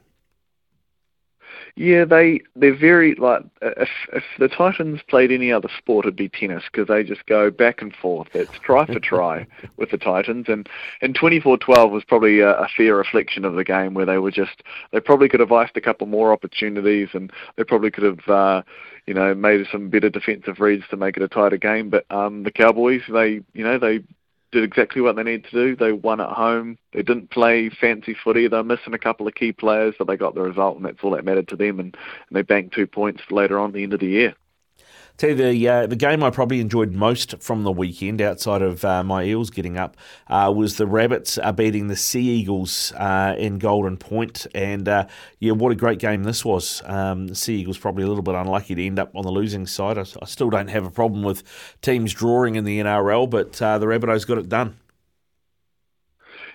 Yeah, 1.75 2.05
they 2.05 2.41
they're 2.55 2.77
very 2.77 3.15
like 3.15 3.45
if 3.63 3.89
if 4.13 4.25
the 4.39 4.49
Titans 4.49 5.01
played 5.09 5.33
any 5.33 5.51
other 5.51 5.71
sport, 5.79 6.05
it'd 6.05 6.17
be 6.17 6.29
tennis 6.29 6.65
because 6.71 6.89
they 6.89 7.03
just 7.03 7.25
go 7.27 7.51
back 7.51 7.81
and 7.81 7.95
forth. 7.95 8.29
It's 8.35 8.59
try 8.63 8.85
for 8.85 9.01
try 9.01 9.47
with 9.79 9.91
the 9.91 9.97
Titans, 9.97 10.47
and 10.49 10.69
and 11.01 11.19
24-12 11.19 11.91
was 11.91 12.05
probably 12.05 12.41
a, 12.41 12.53
a 12.53 12.69
fair 12.77 12.97
reflection 12.97 13.47
of 13.47 13.55
the 13.55 13.65
game 13.65 13.95
where 13.95 14.05
they 14.05 14.19
were 14.19 14.31
just 14.31 14.63
they 14.93 15.01
probably 15.01 15.31
could 15.31 15.41
have 15.41 15.53
iced 15.53 15.77
a 15.77 15.81
couple 15.81 16.07
more 16.07 16.33
opportunities, 16.33 17.09
and 17.15 17.33
they 17.57 17.65
probably 17.65 17.91
could 17.91 18.05
have. 18.05 18.29
Uh, 18.29 18.63
you 19.05 19.15
know, 19.15 19.35
made 19.35 19.67
some 19.73 19.91
better 19.91 20.09
defensive 20.09 20.61
reads 20.61 20.85
to 20.89 20.97
make 20.97 21.17
it 21.17 21.25
a 21.25 21.29
tighter 21.29 21.57
game. 21.57 21.91
But 21.91 22.07
um, 22.09 22.45
the 22.45 22.53
Cowboys, 22.53 23.03
they, 23.13 23.41
you 23.53 23.65
know, 23.65 23.77
they 23.77 24.05
did 24.53 24.63
exactly 24.63 25.01
what 25.01 25.17
they 25.17 25.23
needed 25.23 25.45
to 25.45 25.51
do. 25.51 25.77
They 25.77 25.93
won 25.93 26.21
at 26.21 26.29
home. 26.29 26.79
They 26.93 27.03
didn't 27.03 27.31
play 27.31 27.71
fancy 27.71 28.15
footy. 28.15 28.47
They 28.47 28.57
were 28.57 28.63
missing 28.63 28.95
a 28.95 28.99
couple 28.99 29.27
of 29.27 29.35
key 29.35 29.53
players, 29.53 29.95
but 29.99 30.07
they 30.07 30.17
got 30.17 30.35
the 30.35 30.43
result, 30.43 30.77
and 30.77 30.85
that's 30.85 30.99
all 31.03 31.11
that 31.13 31.25
mattered 31.25 31.49
to 31.49 31.57
them. 31.57 31.81
And, 31.81 31.97
and 32.29 32.37
they 32.37 32.43
banked 32.43 32.75
two 32.75 32.87
points 32.87 33.23
later 33.31 33.59
on 33.59 33.73
the 33.73 33.83
end 33.83 33.95
of 33.95 34.01
the 34.01 34.07
year. 34.07 34.35
Tell 35.19 35.31
you 35.31 35.37
the 35.37 35.69
uh, 35.69 35.87
the 35.87 35.97
game 35.97 36.23
I 36.23 36.31
probably 36.31 36.61
enjoyed 36.61 36.93
most 36.93 37.41
from 37.41 37.63
the 37.63 37.71
weekend, 37.71 38.21
outside 38.21 38.63
of 38.63 38.85
uh, 38.85 39.05
my 39.05 39.25
Eels 39.25 39.51
getting 39.51 39.77
up, 39.77 39.97
uh, 40.29 40.53
was 40.55 40.77
the 40.77 40.87
Rabbits 40.87 41.39
uh, 41.39 41.53
beating 41.53 41.89
the 41.89 41.97
Sea 41.97 42.27
Eagles 42.29 42.93
uh, 42.97 43.35
in 43.39 43.59
Golden 43.59 43.97
Point, 43.97 44.47
and 44.55 44.89
uh, 44.89 45.07
yeah, 45.39 45.53
what 45.53 45.71
a 45.71 45.77
great 45.77 45.99
game 45.99 46.25
this 46.25 46.45
was. 46.45 46.83
Um, 46.87 47.29
the 47.29 47.35
Sea 47.35 47.61
Eagles 47.61 47.79
probably 47.79 48.05
a 48.05 48.09
little 48.09 48.23
bit 48.23 48.35
unlucky 48.35 48.75
to 48.75 48.85
end 48.85 48.99
up 48.99 49.15
on 49.15 49.23
the 49.23 49.31
losing 49.31 49.67
side. 49.67 49.99
I, 49.99 50.05
I 50.21 50.25
still 50.25 50.51
don't 50.51 50.69
have 50.69 50.87
a 50.87 50.91
problem 50.91 51.23
with 51.23 51.43
teams 51.83 52.13
drawing 52.15 52.57
in 52.57 52.65
the 52.65 52.81
NRL, 52.81 53.29
but 53.29 53.53
the 53.53 53.87
Rabbitohs 53.87 54.27
got 54.27 54.39
it 54.39 54.49
done. 54.49 54.77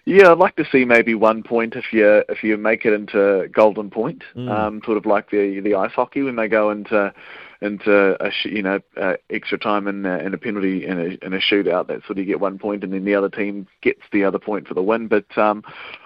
Yeah, 0.08 0.32
I'd 0.32 0.38
like 0.38 0.56
to 0.56 0.64
see 0.72 0.86
maybe 0.86 1.16
one 1.16 1.44
point 1.44 1.76
if 1.76 1.92
you 1.92 2.24
if 2.30 2.42
you 2.42 2.56
make 2.56 2.86
it 2.86 2.94
into 2.94 3.50
Golden 3.50 3.90
Point, 3.90 4.24
mm. 4.38 4.50
um, 4.50 4.82
sort 4.86 4.98
of 4.98 5.06
like 5.06 5.30
the 5.32 5.60
the 5.60 5.76
ice 5.76 5.92
hockey 5.92 6.22
when 6.22 6.38
they 6.38 6.48
go 6.48 6.72
into 6.72 7.14
into 7.60 8.16
a 8.24 8.32
you 8.46 8.64
know 8.64 8.80
uh, 8.96 9.16
extra 9.30 9.58
time 9.58 9.86
and, 9.86 10.08
uh, 10.08 10.12
and 10.12 10.34
a 10.34 10.38
penalty 10.38 10.86
in 10.86 10.98
a, 10.98 11.26
in 11.26 11.34
a 11.34 11.40
shootout. 11.40 11.90
That's 11.90 12.08
sort 12.08 12.12
of 12.12 12.20
you 12.20 12.26
get 12.26 12.40
one 12.40 12.58
point, 12.58 12.86
and 12.86 12.94
then 12.94 13.04
the 13.04 13.16
other 13.16 13.28
team 13.28 13.68
gets 13.82 14.00
the 14.14 14.24
other 14.24 14.40
point 14.40 14.66
for 14.66 14.76
the 14.76 14.82
win. 14.82 15.10
But 15.10 15.38
um, 15.38 15.62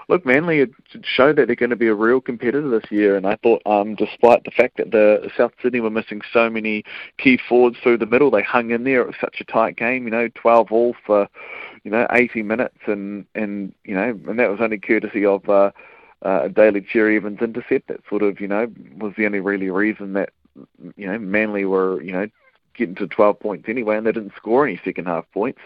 look, 0.09 0.25
Manly 0.25 0.62
it 0.62 0.71
showed 1.03 1.36
that 1.36 1.45
they're 1.45 1.56
going 1.56 1.69
to 1.69 1.75
be 1.75 1.86
a 1.86 1.94
real 1.94 2.21
competitor 2.21 2.68
this 2.71 2.89
year, 2.89 3.18
and 3.18 3.27
I 3.27 3.36
thought, 3.44 3.62
um, 3.68 3.94
despite 3.94 4.44
the 4.45 4.51
fact 4.51 4.77
that 4.77 4.89
the 4.89 5.30
South 5.38 5.51
Sydney 5.62 5.80
were 5.80 5.92
missing 5.92 6.21
so 6.33 6.50
many 6.50 6.83
key 7.19 7.38
forwards 7.48 7.77
through 7.83 8.00
the 8.00 8.07
middle, 8.07 8.31
they 8.31 8.42
hung 8.42 8.71
in 8.71 8.83
there. 8.83 9.01
It 9.01 9.07
was 9.07 9.15
such 9.21 9.42
a 9.42 9.45
tight 9.45 9.77
game, 9.77 10.06
you 10.06 10.09
know, 10.09 10.27
12 10.33 10.71
all 10.71 10.95
for 11.06 11.27
you 11.83 11.92
know 11.92 12.07
80 12.12 12.44
minutes, 12.44 12.78
and 12.86 13.25
and 13.36 13.74
you 13.83 13.95
know, 13.95 14.19
and 14.28 14.39
that 14.39 14.50
was 14.50 14.60
only 14.62 14.78
courtesy 14.78 15.25
of. 15.25 15.48
Uh, 15.50 15.72
uh, 16.24 16.42
a 16.44 16.50
Daly 16.50 16.81
Cherry 16.81 17.18
Evans 17.18 17.42
intercept 17.42 17.88
that 17.88 18.01
sort 18.07 18.22
of, 18.22 18.39
you 18.39 18.48
know, 18.48 18.72
was 19.00 19.12
the 19.18 19.25
only 19.25 19.39
really 19.39 19.72
reason 19.72 20.13
that 20.13 20.30
you 20.95 21.07
know, 21.07 21.18
Manly 21.18 21.66
were, 21.66 22.01
you 22.01 22.12
know, 22.12 22.28
getting 22.75 22.95
to 22.95 23.07
12 23.07 23.39
points 23.39 23.68
anyway, 23.68 23.98
and 23.98 24.06
they 24.06 24.12
didn't 24.12 24.33
score 24.36 24.66
any 24.66 24.80
second 24.83 25.06
half 25.06 25.25
points. 25.33 25.60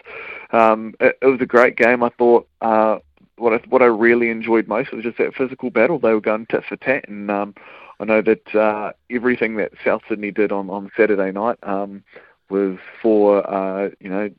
Um, 0.52 0.94
it, 1.00 1.18
it 1.22 1.26
was 1.26 1.42
a 1.42 1.46
great 1.46 1.76
game. 1.76 2.04
I 2.04 2.10
thought 2.10 2.48
uh, 2.62 3.00
what 3.38 3.54
I, 3.54 3.58
what 3.68 3.82
I 3.82 3.86
really 3.86 4.30
enjoyed 4.30 4.68
most 4.68 4.92
was 4.92 5.04
just 5.04 5.18
that 5.18 5.36
physical 5.36 5.70
battle. 5.70 6.00
They 6.00 6.14
were 6.14 6.22
going 6.22 6.46
tit 6.48 6.64
for 6.68 6.78
tat, 6.78 7.08
and 7.08 7.30
um, 7.30 7.56
I 8.00 8.06
know 8.06 8.22
that 8.22 8.56
uh, 8.56 8.92
everything 9.10 9.58
that 9.58 9.74
South 9.84 10.02
Sydney 10.08 10.32
did 10.32 10.52
on 10.52 10.70
on 10.70 10.92
Saturday 10.98 11.32
night 11.32 11.58
um, 11.64 12.04
was 12.50 12.78
for 13.02 13.48
uh, 13.50 13.90
you 14.00 14.10
know, 14.10 14.30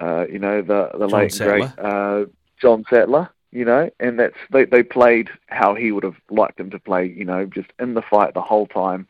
uh, 0.00 0.26
you 0.30 0.38
know 0.38 0.62
the 0.62 0.90
the 0.98 1.08
John 1.08 1.20
late 1.20 1.32
Sattler. 1.32 1.58
great 1.58 1.78
uh, 1.78 2.24
John 2.60 2.84
Sattler 2.88 3.30
you 3.56 3.64
know, 3.64 3.88
and 4.00 4.18
that's 4.18 4.36
they 4.50 4.66
they 4.66 4.82
played 4.82 5.30
how 5.46 5.74
he 5.74 5.90
would 5.90 6.04
have 6.04 6.20
liked 6.28 6.58
them 6.58 6.70
to 6.70 6.78
play, 6.78 7.06
you 7.06 7.24
know, 7.24 7.46
just 7.46 7.72
in 7.78 7.94
the 7.94 8.02
fight 8.02 8.34
the 8.34 8.42
whole 8.42 8.66
time, 8.66 9.06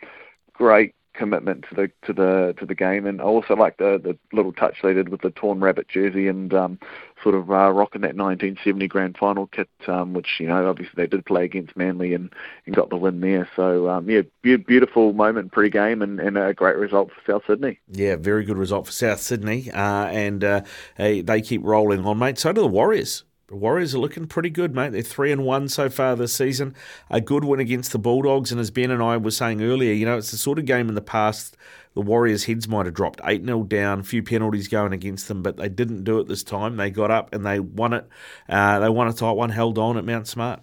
great 0.53 0.95
commitment 1.17 1.65
to 1.69 1.75
the 1.75 1.91
to 2.07 2.13
the 2.13 2.55
to 2.59 2.67
the 2.67 2.75
game, 2.75 3.07
and 3.07 3.21
I 3.21 3.25
also 3.25 3.55
like 3.55 3.79
the 3.79 4.01
the 4.03 4.17
little 4.37 4.53
touch 4.53 4.77
they 4.83 4.93
did 4.93 5.09
with 5.09 5.23
the 5.23 5.31
torn 5.31 5.61
rabbit 5.61 5.89
jersey 5.89 6.29
and 6.29 6.53
um, 6.55 6.79
sort 7.23 7.35
of 7.35 7.51
uh, 7.51 7.71
rocking 7.73 8.03
that 8.03 8.17
1970 8.17 8.89
grand 8.89 9.17
final 9.19 9.47
kit, 9.47 9.69
um, 9.89 10.15
which 10.15 10.39
you 10.39 10.49
know 10.49 10.69
obviously 10.69 10.95
they 10.97 11.07
did 11.07 11.25
play 11.27 11.45
against 11.45 11.77
Manly 11.77 12.15
and, 12.15 12.33
and 12.67 12.75
got 12.75 12.91
the 12.91 12.97
win 12.97 13.21
there. 13.21 13.49
So 13.57 13.89
um, 13.89 14.09
yeah, 14.09 14.23
be- 14.43 14.57
beautiful 14.57 15.13
moment 15.13 15.53
pre-game 15.53 16.03
and, 16.03 16.21
and 16.21 16.39
a 16.39 16.55
great 16.55 16.77
result 16.77 17.11
for 17.11 17.33
South 17.33 17.43
Sydney. 17.47 17.79
Yeah, 17.91 18.17
very 18.17 18.45
good 18.45 18.59
result 18.59 18.87
for 18.87 18.93
South 18.93 19.21
Sydney, 19.21 19.71
uh, 19.71 20.07
and 20.07 20.45
uh, 20.45 20.63
they 20.97 21.43
keep 21.43 21.63
rolling 21.65 22.05
on, 22.05 22.19
mate. 22.19 22.39
So 22.39 22.53
do 22.53 22.63
the 22.63 22.67
Warriors. 22.67 23.26
The 23.49 23.57
Warriors 23.57 23.95
are 23.95 23.99
looking 23.99 24.27
pretty 24.27 24.51
good, 24.51 24.75
mate. 24.75 24.91
They're 24.91 25.03
three 25.03 25.31
and 25.31 25.45
one 25.45 25.69
so 25.69 25.89
far 25.89 26.17
this 26.17 26.35
season. 26.35 26.75
A 27.11 27.21
good 27.21 27.45
win 27.45 27.61
against 27.61 27.93
the 27.93 27.99
Bulldogs, 27.99 28.51
and 28.51 28.61
as 28.61 28.73
Ben 28.73 28.91
and 28.91 29.03
I 29.03 29.17
were 29.17 29.31
saying 29.31 29.63
earlier, 29.63 29.93
you 29.93 30.05
know, 30.05 30.19
it's 30.19 30.33
the 30.33 30.37
sort 30.37 30.59
of 30.59 30.65
game 30.65 30.89
in 30.89 30.97
the 30.97 31.01
past 31.01 31.57
the 31.97 32.03
Warriors' 32.03 32.45
heads 32.45 32.69
might 32.69 32.85
have 32.85 32.95
dropped 32.95 33.23
eight 33.25 33.43
0 33.43 33.63
down, 33.65 34.03
few 34.03 34.23
penalties 34.23 34.69
going 34.69 34.93
against 34.93 35.29
them, 35.29 35.43
but 35.43 35.57
they 35.57 35.71
didn't 35.71 36.05
do 36.05 36.21
it 36.21 36.29
this 36.29 36.43
time. 36.43 36.77
They 36.77 36.91
got 36.91 37.11
up 37.11 37.33
and 37.35 37.45
they 37.45 37.59
won 37.59 37.95
it. 37.95 38.07
Uh, 38.49 38.81
they 38.81 38.91
won 38.91 39.09
a 39.09 39.15
tight 39.15 39.33
one, 39.33 39.49
held 39.49 39.79
on 39.79 39.97
at 39.97 40.05
Mount 40.05 40.29
Smart. 40.29 40.61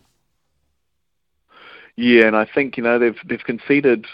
Yeah, 1.96 2.28
and 2.28 2.36
I 2.36 2.46
think 2.46 2.78
you 2.78 2.84
know 2.84 3.00
they've 3.00 3.18
they've 3.26 3.44
conceded 3.44 4.06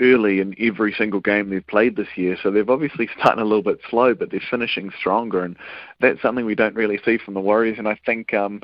early 0.00 0.40
in 0.40 0.54
every 0.60 0.92
single 0.92 1.20
game 1.20 1.50
they've 1.50 1.66
played 1.66 1.96
this 1.96 2.08
year. 2.16 2.36
So 2.42 2.50
they've 2.50 2.68
obviously 2.68 3.08
starting 3.18 3.42
a 3.42 3.46
little 3.46 3.62
bit 3.62 3.80
slow, 3.88 4.14
but 4.14 4.30
they're 4.30 4.40
finishing 4.50 4.92
stronger, 4.98 5.42
and 5.42 5.56
that's 6.00 6.20
something 6.22 6.44
we 6.44 6.54
don't 6.54 6.74
really 6.74 7.00
see 7.04 7.18
from 7.18 7.34
the 7.34 7.40
Warriors. 7.40 7.78
And 7.78 7.88
I 7.88 7.98
think 8.06 8.34
um, 8.34 8.60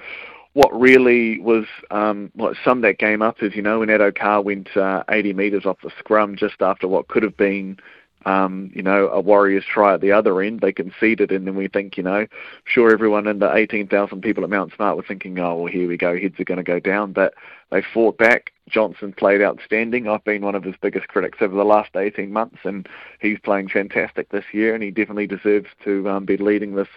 what 0.52 0.72
really 0.78 1.40
was 1.40 1.64
um, 1.90 2.30
what 2.34 2.56
summed 2.64 2.84
that 2.84 2.98
game 2.98 3.22
up 3.22 3.42
is, 3.42 3.54
you 3.54 3.62
know, 3.62 3.80
when 3.80 3.88
Addo 3.88 4.14
Carr 4.14 4.42
went 4.42 4.76
uh, 4.76 5.04
80 5.08 5.32
metres 5.32 5.66
off 5.66 5.78
the 5.82 5.90
scrum 5.98 6.36
just 6.36 6.60
after 6.60 6.88
what 6.88 7.08
could 7.08 7.22
have 7.22 7.36
been 7.36 7.78
um, 8.24 8.70
you 8.74 8.82
know, 8.82 9.08
a 9.08 9.20
Warriors 9.20 9.64
try 9.64 9.94
at 9.94 10.00
the 10.00 10.12
other 10.12 10.40
end. 10.42 10.60
They 10.60 10.72
conceded, 10.72 11.32
and 11.32 11.46
then 11.46 11.56
we 11.56 11.68
think, 11.68 11.96
you 11.96 12.02
know, 12.02 12.26
sure, 12.64 12.92
everyone 12.92 13.26
in 13.26 13.38
the 13.38 13.52
18,000 13.54 14.20
people 14.20 14.44
at 14.44 14.50
Mount 14.50 14.72
Smart 14.74 14.96
were 14.96 15.02
thinking, 15.02 15.38
oh, 15.38 15.56
well, 15.56 15.72
here 15.72 15.88
we 15.88 15.96
go, 15.96 16.18
heads 16.18 16.38
are 16.38 16.44
going 16.44 16.58
to 16.58 16.64
go 16.64 16.80
down. 16.80 17.12
But 17.12 17.34
they 17.70 17.82
fought 17.92 18.18
back. 18.18 18.52
Johnson 18.72 19.12
played 19.12 19.42
outstanding. 19.42 20.08
I've 20.08 20.24
been 20.24 20.42
one 20.42 20.54
of 20.54 20.64
his 20.64 20.74
biggest 20.80 21.08
critics 21.08 21.38
over 21.40 21.54
the 21.54 21.64
last 21.64 21.90
18 21.94 22.32
months, 22.32 22.58
and 22.64 22.88
he's 23.20 23.38
playing 23.40 23.68
fantastic 23.68 24.30
this 24.30 24.44
year, 24.52 24.74
and 24.74 24.82
he 24.82 24.90
definitely 24.90 25.26
deserves 25.26 25.68
to 25.84 26.08
um, 26.08 26.24
be 26.24 26.36
leading 26.36 26.74
this 26.74 26.88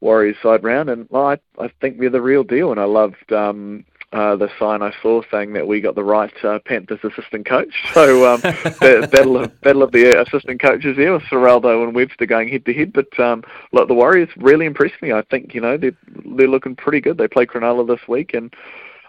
Warriors 0.00 0.36
side 0.42 0.62
round. 0.62 0.90
And 0.90 1.06
well, 1.10 1.26
I, 1.26 1.38
I 1.58 1.70
think 1.80 1.98
we're 1.98 2.10
the 2.10 2.22
real 2.22 2.44
deal, 2.44 2.70
and 2.70 2.80
I 2.80 2.84
loved. 2.84 3.32
Um, 3.32 3.84
uh, 4.10 4.36
the 4.36 4.48
sign 4.58 4.80
I 4.80 4.90
saw 5.02 5.20
saying 5.30 5.52
that 5.52 5.66
we 5.66 5.82
got 5.82 5.94
the 5.94 6.04
right 6.04 6.32
uh, 6.42 6.60
Panthers 6.64 7.00
assistant 7.02 7.46
coach. 7.46 7.74
So 7.92 8.32
um, 8.32 8.40
battle 8.40 9.42
of 9.42 9.60
battle 9.60 9.82
of 9.82 9.92
the 9.92 10.22
assistant 10.22 10.62
coaches 10.62 10.96
there 10.96 11.12
with 11.12 11.24
Ciraldo 11.24 11.84
and 11.84 11.94
Webster 11.94 12.26
going 12.26 12.48
head 12.48 12.64
to 12.66 12.72
head. 12.72 12.92
But 12.92 13.18
um, 13.18 13.42
look, 13.72 13.88
the 13.88 13.94
Warriors 13.94 14.28
really 14.36 14.66
impressed 14.66 15.02
me. 15.02 15.12
I 15.12 15.22
think 15.22 15.54
you 15.54 15.60
know 15.60 15.76
they're 15.76 15.96
they're 16.36 16.48
looking 16.48 16.76
pretty 16.76 17.00
good. 17.00 17.18
They 17.18 17.28
play 17.28 17.44
Cronulla 17.44 17.86
this 17.86 18.06
week, 18.08 18.34
and 18.34 18.54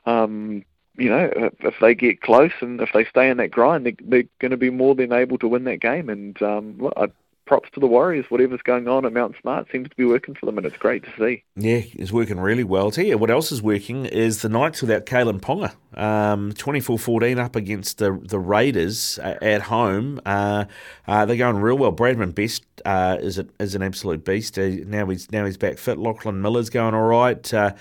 um, 0.06 0.66
you 1.00 1.10
know 1.10 1.30
if, 1.62 1.76
they 1.82 1.96
get 1.96 2.22
close 2.22 2.52
and 2.62 2.80
if 2.82 2.90
they 2.94 3.06
stay 3.06 3.30
in 3.30 3.38
that 3.38 3.52
grind, 3.52 3.86
they, 3.86 3.96
they're 4.02 4.24
going 4.40 4.52
to 4.52 4.58
be 4.58 4.70
more 4.70 4.96
than 4.96 5.14
able 5.14 5.38
to 5.40 5.48
win 5.48 5.64
that 5.66 5.82
game. 5.82 6.10
And 6.10 6.42
um, 6.42 6.92
I 6.98 7.08
props 7.50 7.68
to 7.74 7.80
the 7.80 7.88
Warriors. 7.88 8.28
Whatever's 8.30 8.62
going 8.62 8.88
on 8.88 9.08
at 9.08 9.12
Mount 9.12 9.36
Smart 9.42 9.68
seems 9.72 9.90
to 9.90 9.96
be 9.96 10.06
working 10.06 10.36
for 10.36 10.46
them, 10.46 10.60
and 10.60 10.68
it's 10.68 10.78
great 10.78 11.04
to 11.04 11.10
see. 11.18 11.44
Yeah, 11.56 11.82
it's 11.94 12.12
working 12.12 12.40
really 12.40 12.64
well. 12.64 12.92
You 12.96 13.18
what 13.18 13.32
else 13.32 13.52
is 13.52 13.60
working 13.60 14.06
is 14.06 14.44
the 14.44 14.50
Knights 14.50 14.84
without 14.84 15.08
Kalyn 15.08 15.42
Ponga. 15.42 15.74
Um, 16.00 16.54
24-14 16.54 17.40
up 17.40 17.56
against 17.56 17.98
the 17.98 18.18
the 18.24 18.38
Raiders 18.38 19.18
at 19.18 19.64
home. 19.64 20.22
Uh, 20.28 20.66
uh, 21.08 21.26
they're 21.26 21.38
going 21.38 21.58
real 21.58 21.76
well. 21.76 21.92
Bradman 21.92 22.36
Best 22.36 22.64
uh, 22.86 23.18
is 23.20 23.40
a, 23.40 23.48
is 23.60 23.74
an 23.74 23.82
absolute 23.82 24.24
beast. 24.24 24.60
Uh, 24.60 24.70
now 24.86 25.08
he's 25.08 25.32
now 25.32 25.44
he's 25.44 25.58
back 25.58 25.80
fit. 25.80 25.98
Lachlan 25.98 26.44
Miller's 26.44 26.70
going 26.70 26.94
all 26.94 27.08
right. 27.08 27.52
Uh, 27.52 27.72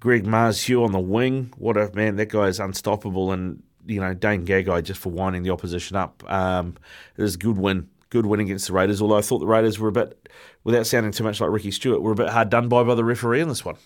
Greg 0.00 0.24
Marzhew 0.24 0.82
on 0.82 0.92
the 0.92 0.98
wing. 0.98 1.52
What 1.58 1.76
a 1.76 1.92
man! 1.94 2.16
That 2.16 2.30
guy 2.30 2.46
is 2.46 2.58
unstoppable 2.58 3.30
and 3.30 3.62
you 3.84 4.00
know, 4.00 4.14
Dane 4.14 4.46
Gagai 4.46 4.82
just 4.84 5.00
for 5.00 5.10
winding 5.10 5.42
the 5.42 5.50
opposition 5.50 5.96
up. 5.96 6.22
Um, 6.30 6.76
a 7.18 7.26
good 7.36 7.58
win 7.58 7.88
good 8.10 8.26
win 8.26 8.40
against 8.40 8.66
the 8.66 8.72
Raiders, 8.72 9.02
although 9.02 9.18
I 9.18 9.22
thought 9.22 9.38
the 9.38 9.46
Raiders 9.46 9.78
were 9.78 9.88
a 9.88 9.92
bit, 9.92 10.28
without 10.64 10.86
sounding 10.86 11.12
too 11.12 11.24
much 11.24 11.40
like 11.40 11.50
Ricky 11.50 11.70
Stuart, 11.70 12.00
were 12.00 12.12
a 12.12 12.16
bit 12.16 12.28
hard 12.28 12.50
done 12.50 12.68
by 12.68 12.82
by 12.82 12.94
the 12.94 13.04
referee 13.04 13.40
in 13.40 13.48
this 13.48 13.64
one. 13.64 13.76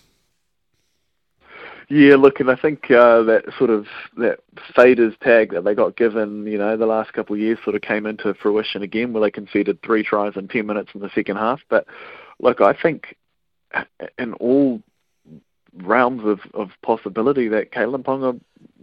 Yeah, 1.89 2.15
look, 2.15 2.39
and 2.39 2.49
I 2.49 2.55
think 2.55 2.89
uh, 2.89 3.23
that 3.23 3.43
sort 3.57 3.69
of 3.69 3.87
that 4.17 4.39
faders 4.75 5.19
tag 5.19 5.51
that 5.51 5.63
they 5.63 5.75
got 5.75 5.97
given, 5.97 6.47
you 6.47 6.57
know, 6.57 6.77
the 6.77 6.85
last 6.85 7.13
couple 7.13 7.35
of 7.35 7.41
years 7.41 7.59
sort 7.63 7.75
of 7.75 7.81
came 7.81 8.05
into 8.05 8.33
fruition 8.33 8.81
again, 8.81 9.11
where 9.11 9.21
they 9.21 9.31
conceded 9.31 9.81
three 9.81 10.03
tries 10.03 10.35
in 10.35 10.47
ten 10.47 10.65
minutes 10.65 10.91
in 10.95 11.01
the 11.01 11.11
second 11.13 11.37
half. 11.37 11.59
But 11.69 11.85
look, 12.39 12.61
I 12.61 12.73
think 12.73 13.15
in 14.17 14.33
all 14.35 14.81
realms 15.75 16.23
of, 16.23 16.39
of 16.53 16.69
possibility 16.81 17.49
that 17.49 17.71
Kalyn 17.71 18.03
Ponga 18.03 18.39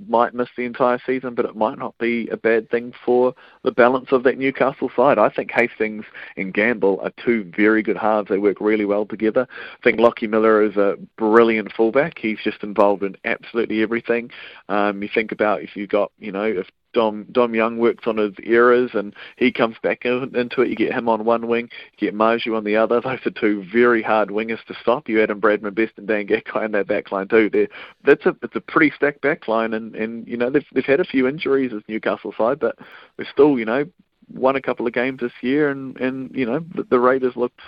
might 0.08 0.34
miss 0.34 0.48
the 0.56 0.64
entire 0.64 1.00
season, 1.04 1.34
but 1.34 1.44
it 1.44 1.56
might 1.56 1.78
not 1.78 1.96
be 1.98 2.28
a 2.28 2.36
bad 2.36 2.70
thing 2.70 2.92
for 3.04 3.34
the 3.62 3.72
balance 3.72 4.08
of 4.12 4.22
that 4.24 4.38
Newcastle 4.38 4.90
side. 4.94 5.18
I 5.18 5.28
think 5.28 5.50
Hastings 5.50 6.04
and 6.36 6.54
Gamble 6.54 7.00
are 7.02 7.12
two 7.24 7.50
very 7.56 7.82
good 7.82 7.96
halves. 7.96 8.28
They 8.28 8.38
work 8.38 8.60
really 8.60 8.84
well 8.84 9.06
together. 9.06 9.46
I 9.50 9.82
think 9.82 10.00
Lockie 10.00 10.26
Miller 10.26 10.62
is 10.62 10.76
a 10.76 10.96
brilliant 11.16 11.72
fullback. 11.72 12.18
He's 12.18 12.38
just 12.42 12.62
involved 12.62 13.02
in 13.02 13.16
absolutely 13.24 13.82
everything. 13.82 14.30
Um, 14.68 15.02
you 15.02 15.08
think 15.12 15.32
about 15.32 15.62
if 15.62 15.76
you've 15.76 15.90
got, 15.90 16.12
you 16.18 16.32
know, 16.32 16.44
if 16.44 16.66
Dom 16.92 17.26
Dom 17.30 17.54
Young 17.54 17.78
works 17.78 18.06
on 18.06 18.16
his 18.16 18.32
errors 18.44 18.90
and 18.94 19.14
he 19.36 19.52
comes 19.52 19.76
back 19.82 20.04
in, 20.04 20.34
into 20.34 20.62
it. 20.62 20.68
You 20.68 20.76
get 20.76 20.92
him 20.92 21.08
on 21.08 21.24
one 21.24 21.46
wing, 21.46 21.68
you 21.98 22.10
get 22.10 22.18
Marzhew 22.18 22.56
on 22.56 22.64
the 22.64 22.76
other. 22.76 23.00
Those 23.04 23.18
are 23.26 23.30
two 23.30 23.64
very 23.72 24.02
hard 24.02 24.28
wingers 24.28 24.64
to 24.66 24.74
stop. 24.80 25.08
You 25.08 25.22
add 25.22 25.30
in 25.30 25.40
Bradman 25.40 25.74
Best 25.74 25.92
and 25.96 26.06
Dan 26.06 26.26
Gagai 26.26 26.64
in 26.64 26.72
that 26.72 26.88
back 26.88 27.12
line 27.12 27.28
too. 27.28 27.50
They're, 27.50 27.68
that's 28.04 28.26
a 28.26 28.36
it's 28.42 28.56
a 28.56 28.60
pretty 28.60 28.92
stacked 28.96 29.20
back 29.20 29.48
line 29.48 29.69
and, 29.74 29.94
and 29.94 30.26
you 30.26 30.36
know 30.36 30.50
they've 30.50 30.66
they've 30.72 30.84
had 30.84 31.00
a 31.00 31.04
few 31.04 31.26
injuries 31.26 31.72
as 31.74 31.82
Newcastle 31.88 32.34
side, 32.36 32.58
but 32.58 32.76
they're 33.16 33.28
still, 33.32 33.58
you 33.58 33.64
know, 33.64 33.84
won 34.32 34.56
a 34.56 34.62
couple 34.62 34.86
of 34.86 34.92
games 34.92 35.20
this 35.20 35.32
year 35.42 35.70
and, 35.70 35.96
and 35.98 36.34
you 36.34 36.46
know, 36.46 36.64
the, 36.74 36.84
the 36.84 37.00
Raiders 37.00 37.36
looked 37.36 37.60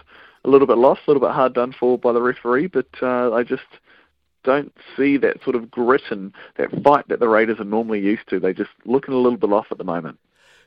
a 0.45 0.51
little 0.51 0.67
bit 0.67 0.79
lost, 0.79 1.03
a 1.07 1.11
little 1.11 1.27
bit 1.27 1.35
hard 1.35 1.55
done 1.55 1.75
for 1.79 1.99
by 1.99 2.13
the 2.13 2.23
referee, 2.23 2.67
but 2.67 2.89
uh, 3.01 3.33
I 3.33 3.43
just 3.43 3.63
don't 4.45 4.73
see 4.97 5.17
that 5.19 5.43
sort 5.45 5.55
of 5.55 5.71
grit 5.71 6.03
and 6.11 6.33
that 6.59 6.71
fight 6.83 7.07
that 7.09 7.21
the 7.21 7.29
Raiders 7.29 7.61
are 7.61 7.65
normally 7.65 8.01
used 8.01 8.29
to. 8.29 8.41
They're 8.41 8.53
just 8.53 8.71
looking 8.85 9.15
a 9.15 9.19
little 9.19 9.39
bit 9.39 9.53
off 9.53 9.67
at 9.71 9.79
the 9.79 9.85
moment. 9.85 10.19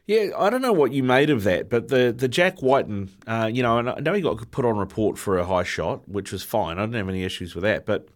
Yeah, 0.08 0.30
I 0.38 0.52
don't 0.52 0.62
know 0.62 0.74
what 0.74 0.92
you 0.92 1.02
made 1.02 1.32
of 1.32 1.44
that, 1.44 1.70
but 1.70 1.88
the 1.88 2.14
the 2.16 2.28
Jack 2.28 2.62
Wighton, 2.62 3.10
uh, 3.26 3.50
you 3.52 3.64
know, 3.64 3.80
and 3.80 3.90
I 3.90 4.00
know 4.00 4.14
he 4.14 4.22
got 4.22 4.52
put 4.52 4.64
on 4.64 4.78
report 4.78 5.18
for 5.18 5.38
a 5.40 5.46
high 5.46 5.64
shot, 5.64 6.08
which 6.08 6.32
was 6.32 6.44
fine. 6.44 6.78
I 6.78 6.82
didn't 6.82 6.96
have 6.96 7.10
any 7.10 7.24
issues 7.24 7.56
with 7.56 7.64
that. 7.64 7.88
But 7.88 8.10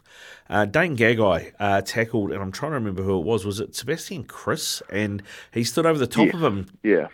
uh, 0.50 0.66
Dane 0.66 0.96
Gagai 0.96 1.52
uh, 1.60 1.82
tackled, 1.82 2.32
and 2.32 2.42
I'm 2.42 2.52
trying 2.52 2.72
to 2.72 2.76
remember 2.76 3.02
who 3.02 3.18
it 3.18 3.26
was. 3.26 3.44
Was 3.44 3.60
it 3.60 3.76
Sebastian 3.76 4.26
Kris? 4.26 4.84
And 4.92 5.24
he 5.52 5.64
stood 5.64 5.88
over 5.88 5.98
the 5.98 6.08
top 6.08 6.28
yeah. 6.28 6.36
of 6.36 6.44
him, 6.44 6.68
yeah, 6.84 7.08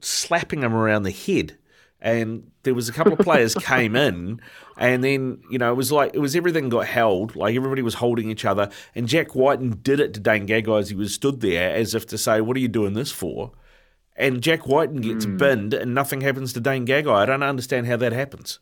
slapping 0.00 0.62
him 0.62 0.74
around 0.74 1.02
the 1.02 1.10
head 1.10 1.58
and 2.02 2.50
there 2.64 2.74
was 2.74 2.88
a 2.88 2.92
couple 2.92 3.12
of 3.12 3.20
players 3.20 3.54
came 3.60 3.96
in 3.96 4.40
and 4.76 5.02
then 5.02 5.40
you 5.50 5.56
know 5.56 5.72
it 5.72 5.76
was 5.76 5.90
like 5.90 6.10
it 6.14 6.18
was 6.18 6.36
everything 6.36 6.68
got 6.68 6.86
held 6.86 7.34
like 7.36 7.54
everybody 7.54 7.80
was 7.80 7.94
holding 7.94 8.28
each 8.28 8.44
other 8.44 8.68
and 8.94 9.08
Jack 9.08 9.34
Wighton 9.34 9.78
did 9.82 10.00
it 10.00 10.12
to 10.14 10.20
Dane 10.20 10.46
Gagai 10.46 10.80
as 10.80 10.90
he 10.90 10.96
was 10.96 11.14
stood 11.14 11.40
there 11.40 11.74
as 11.74 11.94
if 11.94 12.06
to 12.08 12.18
say 12.18 12.40
what 12.40 12.56
are 12.56 12.60
you 12.60 12.68
doing 12.68 12.94
this 12.94 13.12
for 13.12 13.52
and 14.22 14.42
Jack 14.42 14.66
Wighton 14.66 15.00
gets 15.00 15.26
mm. 15.26 15.38
binned 15.38 15.74
and 15.74 15.94
nothing 15.94 16.20
happens 16.20 16.52
to 16.52 16.60
Dane 16.60 16.86
Gagai 16.86 17.14
I 17.14 17.26
don't 17.26 17.42
understand 17.42 17.86
how 17.86 17.96
that 17.96 18.12
happens 18.12 18.58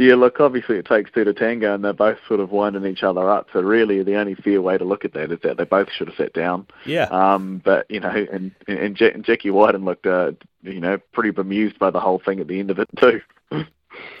yeah, 0.00 0.14
look, 0.14 0.40
obviously 0.40 0.78
it 0.78 0.86
takes 0.86 1.10
two 1.12 1.24
to 1.24 1.34
tango, 1.34 1.74
and 1.74 1.84
they're 1.84 1.92
both 1.92 2.16
sort 2.26 2.40
of 2.40 2.50
winding 2.50 2.86
each 2.86 3.02
other 3.02 3.28
up. 3.28 3.48
So 3.52 3.60
really, 3.60 4.02
the 4.02 4.16
only 4.16 4.34
fair 4.34 4.62
way 4.62 4.78
to 4.78 4.84
look 4.84 5.04
at 5.04 5.12
that 5.12 5.30
is 5.30 5.40
that 5.42 5.58
they 5.58 5.64
both 5.64 5.88
should 5.92 6.08
have 6.08 6.16
sat 6.16 6.32
down. 6.32 6.66
Yeah. 6.86 7.04
Um, 7.04 7.60
but 7.62 7.84
you 7.90 8.00
know, 8.00 8.08
and 8.08 8.50
and, 8.66 8.96
Jack, 8.96 9.14
and 9.14 9.22
Jackie 9.22 9.50
Wighton 9.50 9.84
looked, 9.84 10.06
uh, 10.06 10.32
you 10.62 10.80
know, 10.80 10.96
pretty 11.12 11.32
bemused 11.32 11.78
by 11.78 11.90
the 11.90 12.00
whole 12.00 12.18
thing 12.18 12.40
at 12.40 12.48
the 12.48 12.58
end 12.58 12.70
of 12.70 12.78
it 12.78 12.88
too. 12.98 13.20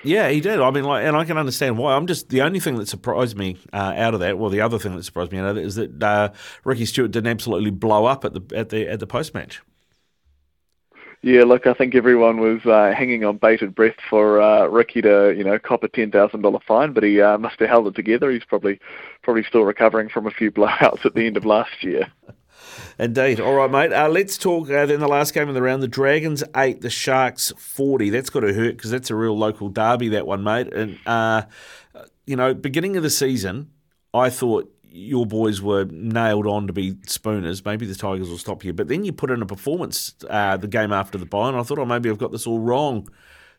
Yeah, 0.02 0.28
he 0.30 0.40
did. 0.40 0.60
I 0.60 0.70
mean, 0.72 0.82
like, 0.82 1.04
and 1.04 1.16
I 1.16 1.24
can 1.24 1.38
understand 1.38 1.78
why. 1.78 1.94
I'm 1.94 2.08
just 2.08 2.28
the 2.28 2.42
only 2.42 2.58
thing 2.58 2.76
that 2.78 2.88
surprised 2.88 3.38
me 3.38 3.56
uh, 3.72 3.92
out 3.94 4.14
of 4.14 4.20
that. 4.20 4.36
Well, 4.36 4.50
the 4.50 4.60
other 4.62 4.80
thing 4.80 4.96
that 4.96 5.04
surprised 5.04 5.30
me 5.30 5.38
out 5.38 5.46
of 5.46 5.56
it 5.58 5.64
is 5.64 5.76
that 5.76 6.02
uh, 6.02 6.30
Ricky 6.64 6.84
Stuart 6.84 7.12
didn't 7.12 7.28
absolutely 7.30 7.70
blow 7.70 8.04
up 8.04 8.24
at 8.24 8.34
the 8.34 8.42
at 8.54 8.70
the 8.70 8.88
at 8.88 8.98
the 8.98 9.06
post 9.06 9.32
match. 9.32 9.62
Yeah, 11.22 11.44
look, 11.44 11.66
I 11.66 11.74
think 11.74 11.94
everyone 11.94 12.40
was 12.40 12.64
uh, 12.64 12.94
hanging 12.96 13.24
on 13.24 13.36
bated 13.36 13.74
breath 13.74 13.96
for 14.08 14.40
uh, 14.40 14.66
Ricky 14.68 15.02
to, 15.02 15.34
you 15.36 15.44
know, 15.44 15.58
cop 15.58 15.84
a 15.84 15.88
ten 15.88 16.10
thousand 16.10 16.40
dollar 16.40 16.60
fine, 16.66 16.94
but 16.94 17.02
he 17.02 17.20
uh, 17.20 17.36
must 17.36 17.60
have 17.60 17.68
held 17.68 17.86
it 17.88 17.94
together. 17.94 18.30
He's 18.30 18.44
probably 18.44 18.80
probably 19.22 19.44
still 19.44 19.62
recovering 19.62 20.08
from 20.08 20.26
a 20.26 20.30
few 20.30 20.50
blowouts 20.50 21.04
at 21.04 21.14
the 21.14 21.26
end 21.26 21.36
of 21.36 21.44
last 21.44 21.82
year. 21.82 22.10
Indeed. 22.98 23.38
All 23.38 23.54
right, 23.54 23.70
mate. 23.70 23.92
Uh, 23.92 24.08
let's 24.08 24.38
talk 24.38 24.70
uh, 24.70 24.86
then 24.86 25.00
the 25.00 25.08
last 25.08 25.34
game 25.34 25.48
of 25.48 25.54
the 25.54 25.62
round. 25.62 25.82
The 25.82 25.88
Dragons 25.88 26.42
eight, 26.56 26.80
the 26.80 26.90
Sharks 26.90 27.52
forty. 27.58 28.08
That's 28.08 28.30
got 28.30 28.40
to 28.40 28.54
hurt 28.54 28.76
because 28.76 28.90
that's 28.90 29.10
a 29.10 29.14
real 29.14 29.36
local 29.36 29.68
derby. 29.68 30.08
That 30.08 30.26
one, 30.26 30.42
mate. 30.42 30.72
And 30.72 30.98
uh, 31.04 31.42
you 32.24 32.36
know, 32.36 32.54
beginning 32.54 32.96
of 32.96 33.02
the 33.02 33.10
season, 33.10 33.70
I 34.14 34.30
thought 34.30 34.72
your 34.92 35.26
boys 35.26 35.62
were 35.62 35.84
nailed 35.84 36.46
on 36.46 36.66
to 36.66 36.72
be 36.72 36.96
spooners. 37.06 37.64
Maybe 37.64 37.86
the 37.86 37.94
Tigers 37.94 38.28
will 38.28 38.38
stop 38.38 38.64
you. 38.64 38.72
But 38.72 38.88
then 38.88 39.04
you 39.04 39.12
put 39.12 39.30
in 39.30 39.42
a 39.42 39.46
performance 39.46 40.14
uh, 40.28 40.56
the 40.56 40.66
game 40.68 40.92
after 40.92 41.18
the 41.18 41.26
bye, 41.26 41.48
and 41.48 41.56
I 41.56 41.62
thought, 41.62 41.78
oh, 41.78 41.84
maybe 41.84 42.10
I've 42.10 42.18
got 42.18 42.32
this 42.32 42.46
all 42.46 42.58
wrong. 42.58 43.08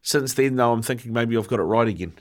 Since 0.01 0.33
then, 0.33 0.55
though, 0.55 0.71
I'm 0.71 0.81
thinking 0.81 1.13
maybe 1.13 1.37
I've 1.37 1.47
got 1.47 1.59
it 1.59 1.63
right 1.63 1.87
again. 1.87 2.13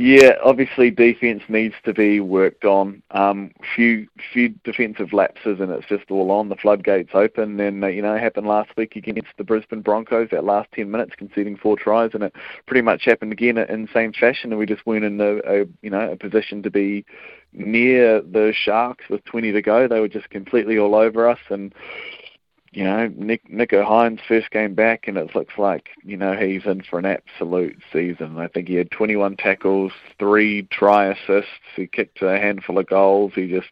Yeah, 0.00 0.34
obviously 0.44 0.92
defense 0.92 1.42
needs 1.48 1.74
to 1.84 1.92
be 1.92 2.20
worked 2.20 2.64
on. 2.64 3.02
Um, 3.10 3.50
few 3.74 4.06
few 4.32 4.50
defensive 4.62 5.12
lapses, 5.12 5.58
and 5.58 5.72
it's 5.72 5.88
just 5.88 6.08
all 6.08 6.30
on. 6.30 6.50
The 6.50 6.54
floodgates 6.54 7.10
open, 7.14 7.58
and 7.58 7.82
uh, 7.82 7.88
you 7.88 8.00
know, 8.00 8.14
it 8.14 8.22
happened 8.22 8.46
last 8.46 8.70
week 8.76 8.94
against 8.94 9.26
the 9.38 9.42
Brisbane 9.42 9.80
Broncos. 9.80 10.28
That 10.30 10.44
last 10.44 10.70
ten 10.70 10.92
minutes, 10.92 11.16
conceding 11.18 11.56
four 11.56 11.76
tries, 11.76 12.12
and 12.14 12.22
it 12.22 12.32
pretty 12.68 12.82
much 12.82 13.06
happened 13.06 13.32
again 13.32 13.58
in 13.58 13.88
same 13.92 14.12
fashion. 14.12 14.52
And 14.52 14.58
we 14.60 14.66
just 14.66 14.86
weren't 14.86 15.04
in 15.04 15.20
a, 15.20 15.38
a 15.38 15.66
you 15.82 15.90
know 15.90 16.12
a 16.12 16.16
position 16.16 16.62
to 16.62 16.70
be 16.70 17.04
near 17.52 18.20
the 18.20 18.52
Sharks 18.54 19.06
with 19.10 19.24
20 19.24 19.50
to 19.50 19.62
go. 19.62 19.88
They 19.88 19.98
were 19.98 20.06
just 20.06 20.30
completely 20.30 20.78
all 20.78 20.94
over 20.94 21.28
us, 21.28 21.40
and 21.48 21.74
you 22.72 22.84
know, 22.84 23.10
Nick 23.16 23.48
Nicho 23.48 23.84
Hynes 23.84 24.20
first 24.26 24.50
game 24.50 24.74
back, 24.74 25.08
and 25.08 25.16
it 25.16 25.34
looks 25.34 25.54
like 25.58 25.90
you 26.04 26.16
know 26.16 26.34
he's 26.34 26.66
in 26.66 26.82
for 26.82 26.98
an 26.98 27.06
absolute 27.06 27.78
season. 27.92 28.38
I 28.38 28.48
think 28.48 28.68
he 28.68 28.74
had 28.74 28.90
21 28.90 29.36
tackles, 29.36 29.92
three 30.18 30.62
try 30.64 31.06
assists. 31.06 31.50
He 31.76 31.86
kicked 31.86 32.22
a 32.22 32.38
handful 32.38 32.78
of 32.78 32.86
goals. 32.86 33.32
He 33.34 33.48
just, 33.48 33.70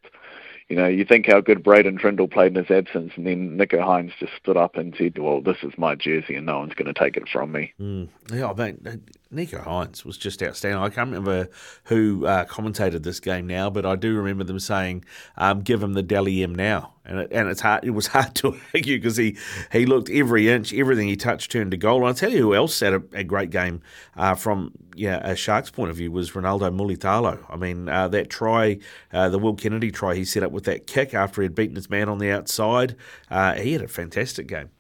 you 0.69 0.77
know, 0.77 0.87
you 0.87 1.05
think 1.05 1.27
how 1.27 1.41
good 1.41 1.63
Braydon 1.63 1.99
Trindall 1.99 2.31
played 2.31 2.57
in 2.57 2.65
his 2.65 2.71
absence, 2.71 3.13
and 3.17 3.27
then 3.27 3.59
Nicho 3.59 3.81
Hynes 3.81 4.13
just 4.19 4.33
stood 4.41 4.57
up 4.57 4.77
and 4.77 4.95
said, 4.97 5.19
"Well, 5.19 5.43
this 5.43 5.59
is 5.63 5.73
my 5.77 5.95
jersey, 5.95 6.35
and 6.35 6.47
no 6.47 6.61
one's 6.61 6.75
going 6.75 6.93
to 6.93 6.99
take 6.99 7.17
it 7.17 7.29
from 7.29 7.53
me." 7.53 7.75
Mm. 7.81 8.09
Yeah, 8.33 8.51
I 8.51 8.55
mean, 8.55 9.03
Nicho 9.37 9.63
Hynes 9.65 10.05
was 10.05 10.17
just 10.17 10.43
outstanding. 10.43 10.83
I 10.83 10.89
can't 10.89 11.11
remember 11.11 11.49
who 11.85 12.27
uh, 12.27 12.45
commentated 12.47 13.03
this 13.03 13.21
game 13.21 13.47
now, 13.47 13.69
but 13.71 13.85
I 13.85 13.95
do 13.95 14.17
remember 14.17 14.45
them 14.45 14.59
saying, 14.59 15.05
um, 15.37 15.61
"Give 15.61 15.83
him 15.83 15.93
the 15.93 16.03
Dally 16.03 16.43
M 16.43 16.55
now," 16.55 16.95
and 17.05 17.21
it, 17.21 17.29
and 17.31 17.49
it's 17.49 17.61
hard. 17.61 17.85
It 17.85 17.91
was 17.91 18.07
hard 18.17 18.35
to 18.37 18.59
argue 18.75 18.97
because 18.97 19.17
he 19.17 19.37
he 19.71 19.87
looked 19.87 20.11
every 20.11 20.49
inch, 20.49 20.73
everything 20.73 21.09
he 21.09 21.17
touched 21.17 21.51
turned 21.51 21.71
to 21.73 21.77
goal. 21.77 21.99
And 21.99 22.09
I'll 22.09 22.15
tell 22.15 22.33
you 22.33 22.39
who 22.39 22.55
else 22.55 22.81
had 22.81 22.95
a, 22.95 23.03
a 23.13 23.25
great 23.25 23.51
game 23.51 23.83
uh, 24.17 24.35
from 24.35 24.73
yeah 24.95 25.19
a 25.23 25.37
Sharks 25.37 25.71
point 25.71 25.91
of 25.91 25.97
view 25.97 26.11
was 26.11 26.31
Ronaldo 26.33 26.75
Mulitalo. 26.75 27.45
I 27.49 27.57
mean 27.57 27.89
uh, 27.89 28.09
that 28.09 28.31
try, 28.31 28.79
uh, 29.13 29.29
the 29.29 29.39
Will 29.39 29.55
Kennedy 29.55 29.91
try 29.91 30.15
he 30.15 30.25
set 30.25 30.43
up 30.43 30.53
with 30.53 30.65
that 30.65 30.87
kick 30.87 31.15
after 31.15 31.43
he 31.43 31.47
had 31.47 31.55
beaten 31.55 31.77
his 31.77 31.91
man 31.91 32.09
on 32.09 32.19
the 32.19 32.31
outside. 32.31 32.97
Uh, 33.31 33.55
he 33.55 33.73
had 33.73 33.83
a 33.83 33.89
fantastic 33.89 34.47
game. 34.47 34.71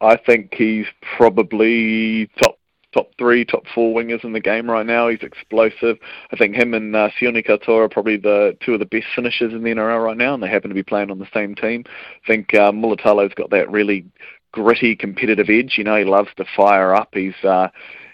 I 0.00 0.16
think 0.16 0.54
he's 0.54 0.86
probably 1.16 2.30
top 2.42 2.59
top 2.92 3.10
three, 3.18 3.44
top 3.44 3.64
four 3.74 3.94
wingers 3.94 4.24
in 4.24 4.32
the 4.32 4.40
game 4.40 4.70
right 4.70 4.86
now. 4.86 5.08
He's 5.08 5.22
explosive. 5.22 5.98
I 6.32 6.36
think 6.36 6.54
him 6.56 6.74
and 6.74 6.94
uh, 6.94 7.10
Sione 7.20 7.46
Katoa 7.46 7.84
are 7.84 7.88
probably 7.88 8.16
the 8.16 8.56
two 8.64 8.74
of 8.74 8.80
the 8.80 8.86
best 8.86 9.06
finishers 9.14 9.52
in 9.52 9.62
the 9.62 9.70
NRL 9.70 10.04
right 10.04 10.16
now, 10.16 10.34
and 10.34 10.42
they 10.42 10.48
happen 10.48 10.70
to 10.70 10.74
be 10.74 10.82
playing 10.82 11.10
on 11.10 11.18
the 11.18 11.28
same 11.32 11.54
team. 11.54 11.84
I 11.86 12.26
think 12.26 12.54
uh, 12.54 12.72
Mulitalo's 12.72 13.34
got 13.34 13.50
that 13.50 13.70
really 13.70 14.06
gritty, 14.52 14.96
competitive 14.96 15.48
edge. 15.48 15.74
You 15.78 15.84
know, 15.84 15.96
he 15.96 16.04
loves 16.04 16.30
to 16.36 16.44
fire 16.56 16.94
up. 16.94 17.10
He's 17.12 17.34
uh, 17.44 17.68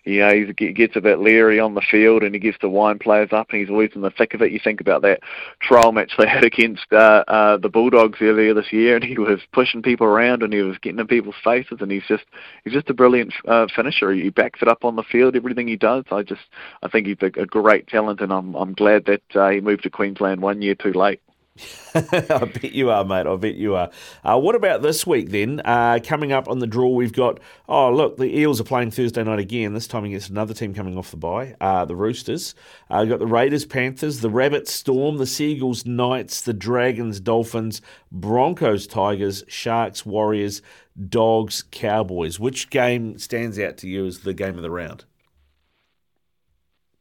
you 0.07 0.21
know, 0.21 0.33
he 0.33 0.73
gets 0.73 0.95
a 0.95 1.01
bit 1.01 1.19
leery 1.19 1.59
on 1.59 1.75
the 1.75 1.81
field 1.81 2.23
and 2.23 2.33
he 2.33 2.39
gets 2.39 2.59
to 2.59 2.69
wind 2.69 3.01
players 3.01 3.31
up 3.33 3.49
and 3.51 3.61
he's 3.61 3.69
always 3.69 3.91
in 3.97 4.03
the 4.03 4.11
thick 4.11 4.35
of 4.35 4.41
it. 4.41 4.53
You 4.53 4.61
think 4.63 4.81
about 4.81 5.03
that 5.03 5.21
trial 5.61 5.91
match 5.91 6.13
they 6.17 6.29
had 6.29 6.45
against 6.45 6.87
uh, 6.93 7.25
uh, 7.27 7.57
the 7.57 7.69
Bulldogs 7.69 8.19
earlier 8.21 8.55
this 8.55 8.73
year 8.73 8.95
and 8.95 9.05
he 9.05 9.19
was 9.19 9.41
pushing 9.53 9.83
people 9.83 10.07
around 10.07 10.45
and 10.45 10.53
he 10.53 10.61
was 10.61 10.79
getting 10.79 11.01
in 11.01 11.09
people's 11.09 11.35
faces 11.43 11.79
and 11.81 11.91
he's 11.91 12.07
just 12.07 12.25
he's 12.63 12.73
just 12.73 12.89
a 12.89 12.95
brilliant 12.95 13.35
uh, 13.49 13.67
finisher. 13.75 14.13
He 14.13 14.31
backs 14.31 14.63
it 14.63 14.69
up 14.69 14.85
on 14.85 14.95
the 14.95 15.03
field, 15.03 15.35
everything 15.35 15.67
he 15.67 15.77
does. 15.77 16.05
I 16.13 16.23
just 16.23 16.43
I 16.85 16.89
think 16.89 17.09
he's 17.09 17.17
a, 17.21 17.43
a 17.43 17.47
great 17.47 17.89
talent 17.89 18.21
and 18.21 18.33
I'm 18.33 18.55
I'm 18.55 18.75
glad 18.75 19.07
that 19.07 19.23
uh, 19.35 19.49
he 19.51 19.61
moved 19.61 19.83
to 19.83 19.91
Queensland 19.91 20.41
one 20.41 20.63
year 20.63 20.77
too 20.77 20.93
late. 20.93 21.21
I 21.95 22.45
bet 22.45 22.73
you 22.73 22.91
are, 22.91 23.05
mate. 23.05 23.27
I 23.27 23.37
bet 23.37 23.55
you 23.55 23.75
are. 23.75 23.91
Uh, 24.25 24.39
what 24.39 24.55
about 24.55 24.83
this 24.83 25.07
week 25.07 25.31
then? 25.31 25.61
Uh, 25.65 25.99
coming 26.03 26.33
up 26.33 26.49
on 26.49 26.59
the 26.59 26.67
draw, 26.67 26.89
we've 26.89 27.13
got. 27.13 27.41
Oh, 27.69 27.93
look, 27.93 28.17
the 28.17 28.39
Eels 28.39 28.61
are 28.61 28.65
playing 28.65 28.91
Thursday 28.91 29.25
night 29.25 29.39
again. 29.39 29.75
This 29.75 29.87
time 29.87 30.05
against 30.05 30.31
another 30.31 30.55
team 30.55 30.75
coming 30.75 30.99
off 30.99 31.11
the 31.11 31.17
bye, 31.17 31.57
uh, 31.61 31.85
the 31.85 31.97
Roosters. 31.97 32.55
Uh, 32.91 32.99
we've 33.01 33.11
got 33.11 33.19
the 33.19 33.27
Raiders, 33.27 33.65
Panthers, 33.65 34.21
the 34.21 34.31
Rabbits, 34.31 34.73
Storm, 34.73 35.17
the 35.17 35.27
Seagulls, 35.27 35.87
Knights, 35.87 36.41
the 36.43 36.55
Dragons, 36.55 37.21
Dolphins, 37.21 37.81
Broncos, 38.13 38.87
Tigers, 38.87 39.45
Sharks, 39.49 40.05
Warriors, 40.05 40.63
Dogs, 41.09 41.65
Cowboys. 41.71 42.39
Which 42.41 42.71
game 42.71 43.19
stands 43.19 43.59
out 43.59 43.77
to 43.79 43.89
you 43.89 44.07
as 44.07 44.21
the 44.21 44.35
game 44.35 44.57
of 44.57 44.63
the 44.63 44.71
round? 44.71 45.05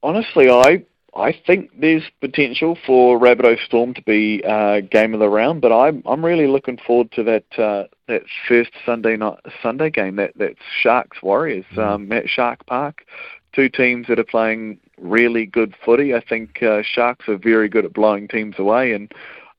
Honestly, 0.03 0.49
I 0.49 0.85
I 1.15 1.33
think 1.47 1.71
there's 1.79 2.03
potential 2.19 2.77
for 2.85 3.17
Rabbitoh 3.17 3.63
Storm 3.65 3.93
to 3.93 4.01
be 4.01 4.43
uh, 4.45 4.81
game 4.81 5.13
of 5.13 5.21
the 5.21 5.29
round, 5.29 5.61
but 5.61 5.71
I'm 5.71 6.03
I'm 6.05 6.25
really 6.25 6.47
looking 6.47 6.77
forward 6.77 7.11
to 7.13 7.23
that 7.23 7.45
uh, 7.57 7.85
that 8.07 8.23
first 8.47 8.71
Sunday 8.85 9.15
night 9.15 9.39
Sunday 9.63 9.89
game 9.89 10.17
that 10.17 10.37
that 10.37 10.55
Sharks 10.81 11.23
Warriors 11.23 11.65
mm. 11.73 11.79
um, 11.79 12.11
at 12.11 12.27
Shark 12.27 12.65
Park, 12.65 13.05
two 13.53 13.69
teams 13.69 14.07
that 14.07 14.19
are 14.19 14.25
playing 14.25 14.77
really 14.97 15.45
good 15.45 15.73
footy. 15.85 16.13
I 16.13 16.21
think 16.21 16.61
uh, 16.61 16.81
Sharks 16.83 17.29
are 17.29 17.37
very 17.37 17.69
good 17.69 17.85
at 17.85 17.93
blowing 17.93 18.27
teams 18.27 18.55
away, 18.59 18.91
and 18.91 19.09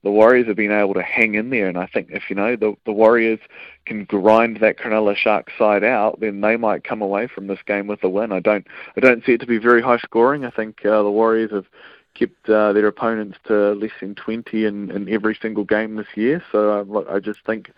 the 0.07 0.11
Warriors 0.11 0.47
have 0.47 0.55
been 0.55 0.71
able 0.71 0.93
to 0.93 1.03
hang 1.03 1.35
in 1.35 1.49
there. 1.49 1.67
And 1.67 1.77
I 1.77 1.85
think 1.85 2.07
if 2.11 2.29
you 2.29 2.35
know 2.37 2.55
the 2.55 2.77
the 2.85 2.93
Warriors 2.93 3.39
can 3.85 4.05
grind 4.05 4.57
that 4.61 4.77
Cronulla 4.77 5.17
Sharks 5.17 5.51
side 5.57 5.83
out, 5.83 6.21
then 6.21 6.39
they 6.39 6.55
might 6.55 6.85
come 6.85 7.01
away 7.01 7.27
from 7.27 7.47
this 7.47 7.59
game 7.67 7.87
with 7.87 8.01
a 8.05 8.09
win. 8.09 8.31
I 8.31 8.39
don't 8.39 8.65
I 8.95 9.01
don't 9.01 9.25
see 9.25 9.33
it 9.33 9.41
to 9.41 9.45
be 9.45 9.57
very 9.57 9.81
high 9.81 9.97
scoring. 9.97 10.45
I 10.45 10.49
think 10.49 10.85
uh, 10.85 11.03
the 11.03 11.11
Warriors 11.11 11.51
have 11.51 11.65
kept 12.13 12.47
uh, 12.47 12.71
their 12.71 12.87
opponents 12.87 13.37
to 13.47 13.73
less 13.73 13.91
than 13.99 14.15
20 14.15 14.63
in, 14.63 14.91
in 14.91 15.09
every 15.09 15.37
single 15.41 15.65
game 15.65 15.97
this 15.97 16.07
year. 16.15 16.41
So 16.53 16.87
uh, 16.95 17.13
I 17.13 17.19
just 17.19 17.39
think 17.45 17.69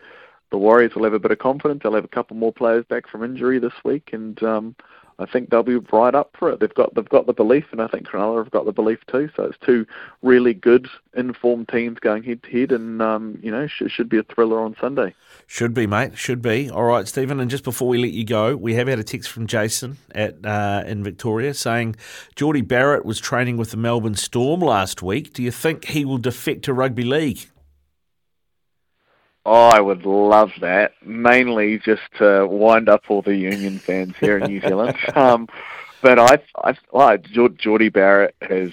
the 0.51 0.57
Warriors 0.59 0.93
will 0.93 1.05
have 1.05 1.13
a 1.13 1.19
bit 1.19 1.31
of 1.31 1.39
confidence. 1.39 1.81
They'll 1.81 1.95
have 1.95 2.05
a 2.05 2.09
couple 2.09 2.37
more 2.37 2.53
players 2.53 2.85
back 2.85 3.09
from 3.09 3.23
injury 3.23 3.57
this 3.57 3.73
week, 3.83 4.11
and 4.13 4.41
um, 4.43 4.75
I 5.19 5.25
think 5.25 5.49
they'll 5.49 5.63
be 5.63 5.75
right 5.75 6.15
up 6.15 6.35
for 6.37 6.49
it. 6.49 6.59
They've 6.59 6.73
got 6.73 6.95
they've 6.95 7.07
got 7.07 7.27
the 7.27 7.33
belief, 7.33 7.65
and 7.71 7.81
I 7.81 7.87
think 7.87 8.07
Cronulla 8.07 8.43
have 8.43 8.51
got 8.51 8.65
the 8.65 8.71
belief 8.71 8.99
too. 9.07 9.29
So 9.35 9.43
it's 9.43 9.57
two 9.63 9.85
really 10.21 10.53
good, 10.53 10.87
informed 11.15 11.67
teams 11.67 11.99
going 11.99 12.23
head 12.23 12.41
to 12.43 12.49
head, 12.49 12.71
and 12.71 13.01
um, 13.01 13.37
you 13.43 13.51
know 13.51 13.67
should, 13.67 13.91
should 13.91 14.09
be 14.09 14.17
a 14.17 14.23
thriller 14.23 14.61
on 14.61 14.75
Sunday. 14.79 15.13
Should 15.45 15.73
be, 15.73 15.85
mate. 15.85 16.17
Should 16.17 16.41
be. 16.41 16.69
All 16.69 16.85
right, 16.85 17.07
Stephen. 17.07 17.39
And 17.39 17.51
just 17.51 17.65
before 17.65 17.89
we 17.89 17.97
let 17.97 18.11
you 18.11 18.25
go, 18.25 18.55
we 18.55 18.75
have 18.75 18.87
had 18.87 18.99
a 18.99 19.03
text 19.03 19.29
from 19.29 19.45
Jason 19.45 19.97
at 20.15 20.43
uh, 20.45 20.83
in 20.85 21.03
Victoria 21.03 21.53
saying 21.53 21.97
Jordie 22.35 22.61
Barrett 22.61 23.03
was 23.03 23.19
training 23.19 23.57
with 23.57 23.71
the 23.71 23.77
Melbourne 23.77 24.15
Storm 24.15 24.61
last 24.61 25.03
week. 25.03 25.33
Do 25.33 25.43
you 25.43 25.51
think 25.51 25.85
he 25.85 26.05
will 26.05 26.17
defect 26.17 26.63
to 26.65 26.73
rugby 26.73 27.03
league? 27.03 27.49
Oh, 29.51 29.69
I 29.69 29.79
would 29.79 30.05
love 30.05 30.51
that. 30.61 30.91
Mainly 31.03 31.79
just 31.79 32.03
to 32.19 32.45
wind 32.45 32.87
up 32.87 33.05
all 33.09 33.23
the 33.23 33.35
Union 33.35 33.79
fans 33.79 34.13
here 34.19 34.37
in 34.37 34.51
New 34.51 34.61
Zealand. 34.61 34.95
Um, 35.15 35.47
but 36.01 36.19
I, 36.19 36.37
I, 36.63 36.77
well, 36.91 37.17
Jordie 37.17 37.89
Barrett 37.89 38.35
has 38.41 38.69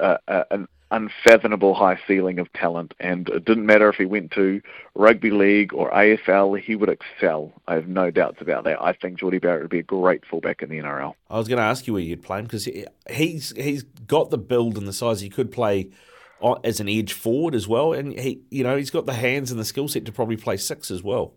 uh, 0.00 0.16
uh, 0.26 0.42
an 0.50 0.66
unfathomable 0.90 1.72
high 1.72 2.00
ceiling 2.06 2.40
of 2.40 2.52
talent, 2.52 2.94
and 2.98 3.28
it 3.28 3.44
didn't 3.44 3.64
matter 3.64 3.88
if 3.88 3.94
he 3.94 4.04
went 4.06 4.32
to 4.32 4.60
rugby 4.96 5.30
league 5.30 5.72
or 5.72 5.90
AFL, 5.92 6.60
he 6.60 6.74
would 6.74 6.88
excel. 6.88 7.52
I 7.68 7.74
have 7.74 7.86
no 7.86 8.10
doubts 8.10 8.40
about 8.40 8.64
that. 8.64 8.82
I 8.82 8.92
think 8.92 9.20
Jordie 9.20 9.38
Barrett 9.38 9.62
would 9.62 9.70
be 9.70 9.78
a 9.78 9.84
great 9.84 10.26
fullback 10.26 10.62
in 10.62 10.68
the 10.68 10.78
NRL. 10.78 11.14
I 11.30 11.38
was 11.38 11.46
going 11.46 11.58
to 11.58 11.64
ask 11.64 11.86
you 11.86 11.92
where 11.92 12.02
you'd 12.02 12.24
play 12.24 12.40
him 12.40 12.46
because 12.46 12.68
he's 13.08 13.52
he's 13.56 13.84
got 13.84 14.30
the 14.30 14.38
build 14.38 14.76
and 14.76 14.86
the 14.88 14.92
size. 14.92 15.20
He 15.20 15.30
could 15.30 15.52
play 15.52 15.90
as 16.64 16.80
an 16.80 16.88
edge 16.88 17.12
forward 17.12 17.54
as 17.54 17.66
well, 17.66 17.92
and 17.92 18.18
he, 18.18 18.42
you 18.50 18.64
know, 18.64 18.76
he's 18.76 18.90
got 18.90 19.06
the 19.06 19.14
hands 19.14 19.50
and 19.50 19.58
the 19.58 19.64
skill 19.64 19.88
set 19.88 20.04
to 20.06 20.12
probably 20.12 20.36
play 20.36 20.56
six 20.56 20.90
as 20.90 21.02
well. 21.02 21.34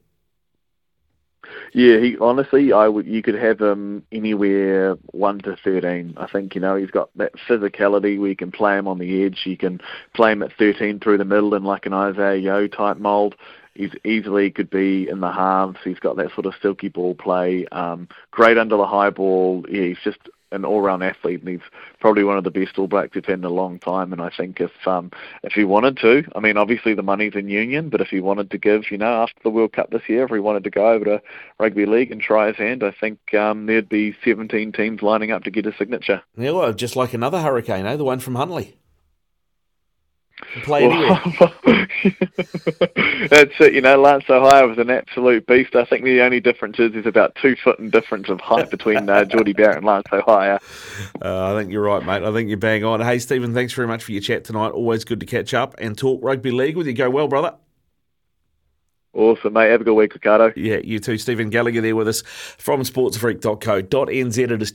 Yeah, 1.74 2.00
he 2.00 2.18
honestly, 2.20 2.74
I 2.74 2.88
would. 2.88 3.08
You 3.08 3.22
could 3.22 3.36
have 3.36 3.60
him 3.60 4.04
anywhere 4.12 4.96
one 5.12 5.40
to 5.40 5.56
thirteen. 5.64 6.14
I 6.18 6.28
think 6.28 6.54
you 6.54 6.62
know 6.62 6.76
he's 6.76 6.92
got 6.92 7.10
that 7.18 7.34
physicality 7.48 8.20
where 8.20 8.30
you 8.30 8.36
can 8.36 8.52
play 8.52 8.78
him 8.78 8.88
on 8.88 9.00
the 9.00 9.24
edge. 9.24 9.42
You 9.46 9.58
can 9.58 9.82
play 10.14 10.34
him 10.34 10.44
at 10.44 10.54
thirteen 10.58 11.00
through 11.00 11.18
the 11.18 11.26
middle 11.26 11.56
in 11.56 11.64
like 11.64 11.86
an 11.86 11.94
Isaah 11.94 12.38
Yeo 12.38 12.68
type 12.68 12.98
mold. 12.98 13.36
He's 13.74 13.92
easily 14.04 14.52
could 14.52 14.70
be 14.70 15.08
in 15.10 15.22
the 15.22 15.32
halves. 15.32 15.78
He's 15.84 16.00
got 16.00 16.18
that 16.18 16.34
sort 16.34 16.46
of 16.46 16.54
silky 16.62 16.90
ball 16.90 17.16
play. 17.16 17.66
Um, 17.72 18.10
great 18.30 18.58
under 18.58 18.76
the 18.76 18.86
high 18.86 19.10
ball. 19.10 19.66
Yeah, 19.70 19.84
he's 19.84 19.98
just 20.04 20.20
an 20.52 20.66
all-round 20.66 21.04
athlete, 21.04 21.40
and 21.40 21.50
he's 21.50 21.70
probably 22.00 22.24
one 22.24 22.38
of 22.38 22.44
the 22.44 22.52
best 22.52 22.78
All 22.78 22.88
Blacks 22.88 23.16
we've 23.16 23.28
in 23.30 23.44
a 23.44 23.50
long 23.50 23.80
time. 23.80 24.12
And 24.12 24.22
I 24.22 24.30
think 24.30 24.60
if 24.60 24.72
um, 24.86 25.12
if 25.44 25.54
he 25.54 25.64
wanted 25.64 25.98
to, 25.98 26.24
I 26.36 26.40
mean, 26.40 26.58
obviously 26.58 26.94
the 26.94 27.04
money's 27.04 27.36
in 27.36 27.50
Union, 27.50 27.90
but 27.90 28.02
if 28.02 28.10
he 28.10 28.20
wanted 28.20 28.52
to 28.52 28.58
give, 28.58 28.92
you 28.92 28.98
know, 28.98 29.24
after 29.24 29.40
the 29.44 29.50
World 29.50 29.74
Cup 29.74 29.92
this 29.92 30.08
year, 30.08 30.26
if 30.26 30.32
he 30.32 30.40
wanted 30.40 30.64
to 30.64 30.70
go 30.70 30.92
over 30.92 31.06
to 31.06 31.22
rugby 31.60 31.86
league 31.86 32.12
and 32.12 32.22
try 32.22 32.48
his 32.48 32.58
hand, 32.58 32.84
I 32.84 32.92
think 32.92 33.34
um, 33.34 33.66
there'd 33.66 33.90
be 33.90 34.16
17 34.24 34.72
teams 34.72 35.02
lining 35.02 35.32
up 35.32 35.44
to 35.44 35.52
get 35.52 35.66
a 35.66 35.76
signature. 35.78 36.22
Yeah, 36.38 36.52
well, 36.52 36.74
just 36.74 36.96
like 36.96 37.14
another 37.14 37.42
hurricane, 37.42 37.86
eh? 37.86 37.96
The 37.96 38.04
one 38.04 38.20
from 38.20 38.36
Huntly 38.36 38.78
play 40.64 40.84
anywhere. 40.84 41.22
That's 43.30 43.54
it. 43.60 43.74
You 43.74 43.82
know, 43.82 44.02
Lance 44.02 44.26
Hohaia 44.28 44.68
was 44.68 44.78
an 44.78 44.90
absolute 44.90 45.46
beast. 45.46 45.76
I 45.76 45.86
think 45.86 46.04
the 46.04 46.22
only 46.22 46.40
difference 46.40 46.80
is 46.80 46.94
there's 46.94 47.06
about 47.06 47.36
two 47.42 47.56
foot 47.56 47.80
in 47.80 47.90
difference 47.90 48.30
of 48.30 48.40
height 48.40 48.70
between 48.70 49.10
uh, 49.10 49.26
Jordie 49.26 49.54
Barrett 49.54 49.78
and 49.78 49.86
Lance 49.86 50.08
Hohaia. 50.10 50.60
Uh, 51.22 51.54
I 51.54 51.60
think 51.60 51.72
you're 51.72 51.84
right, 51.84 52.04
mate. 52.04 52.24
I 52.24 52.32
think 52.32 52.50
you're 52.50 52.58
bang 52.58 52.84
on. 52.84 53.00
Hey, 53.00 53.20
Stephen, 53.20 53.54
thanks 53.54 53.74
very 53.74 53.88
much 53.88 54.04
for 54.04 54.12
your 54.12 54.22
chat 54.22 54.44
tonight. 54.44 54.70
Always 54.70 55.04
good 55.04 55.20
to 55.20 55.26
catch 55.26 55.54
up 55.54 55.76
and 55.78 55.96
talk 55.96 56.20
rugby 56.24 56.52
league 56.52 56.76
with 56.76 56.88
you. 56.88 56.94
Go 56.94 57.10
well, 57.10 57.28
brother. 57.28 57.56
Awesome, 59.14 59.54
mate. 59.54 59.70
Have 59.70 59.82
a 59.82 59.84
good 59.84 59.94
week, 59.94 60.14
Ricardo. 60.14 60.54
Yeah, 60.56 60.78
you 60.78 61.00
too. 61.00 61.18
Stephen 61.18 61.50
Gallagher 61.50 61.82
there 61.82 61.96
with 61.98 62.08
us 62.08 62.22
from 62.22 62.82
sportsfreak.co.nz. 62.82 64.38
It 64.38 64.62
is 64.62 64.70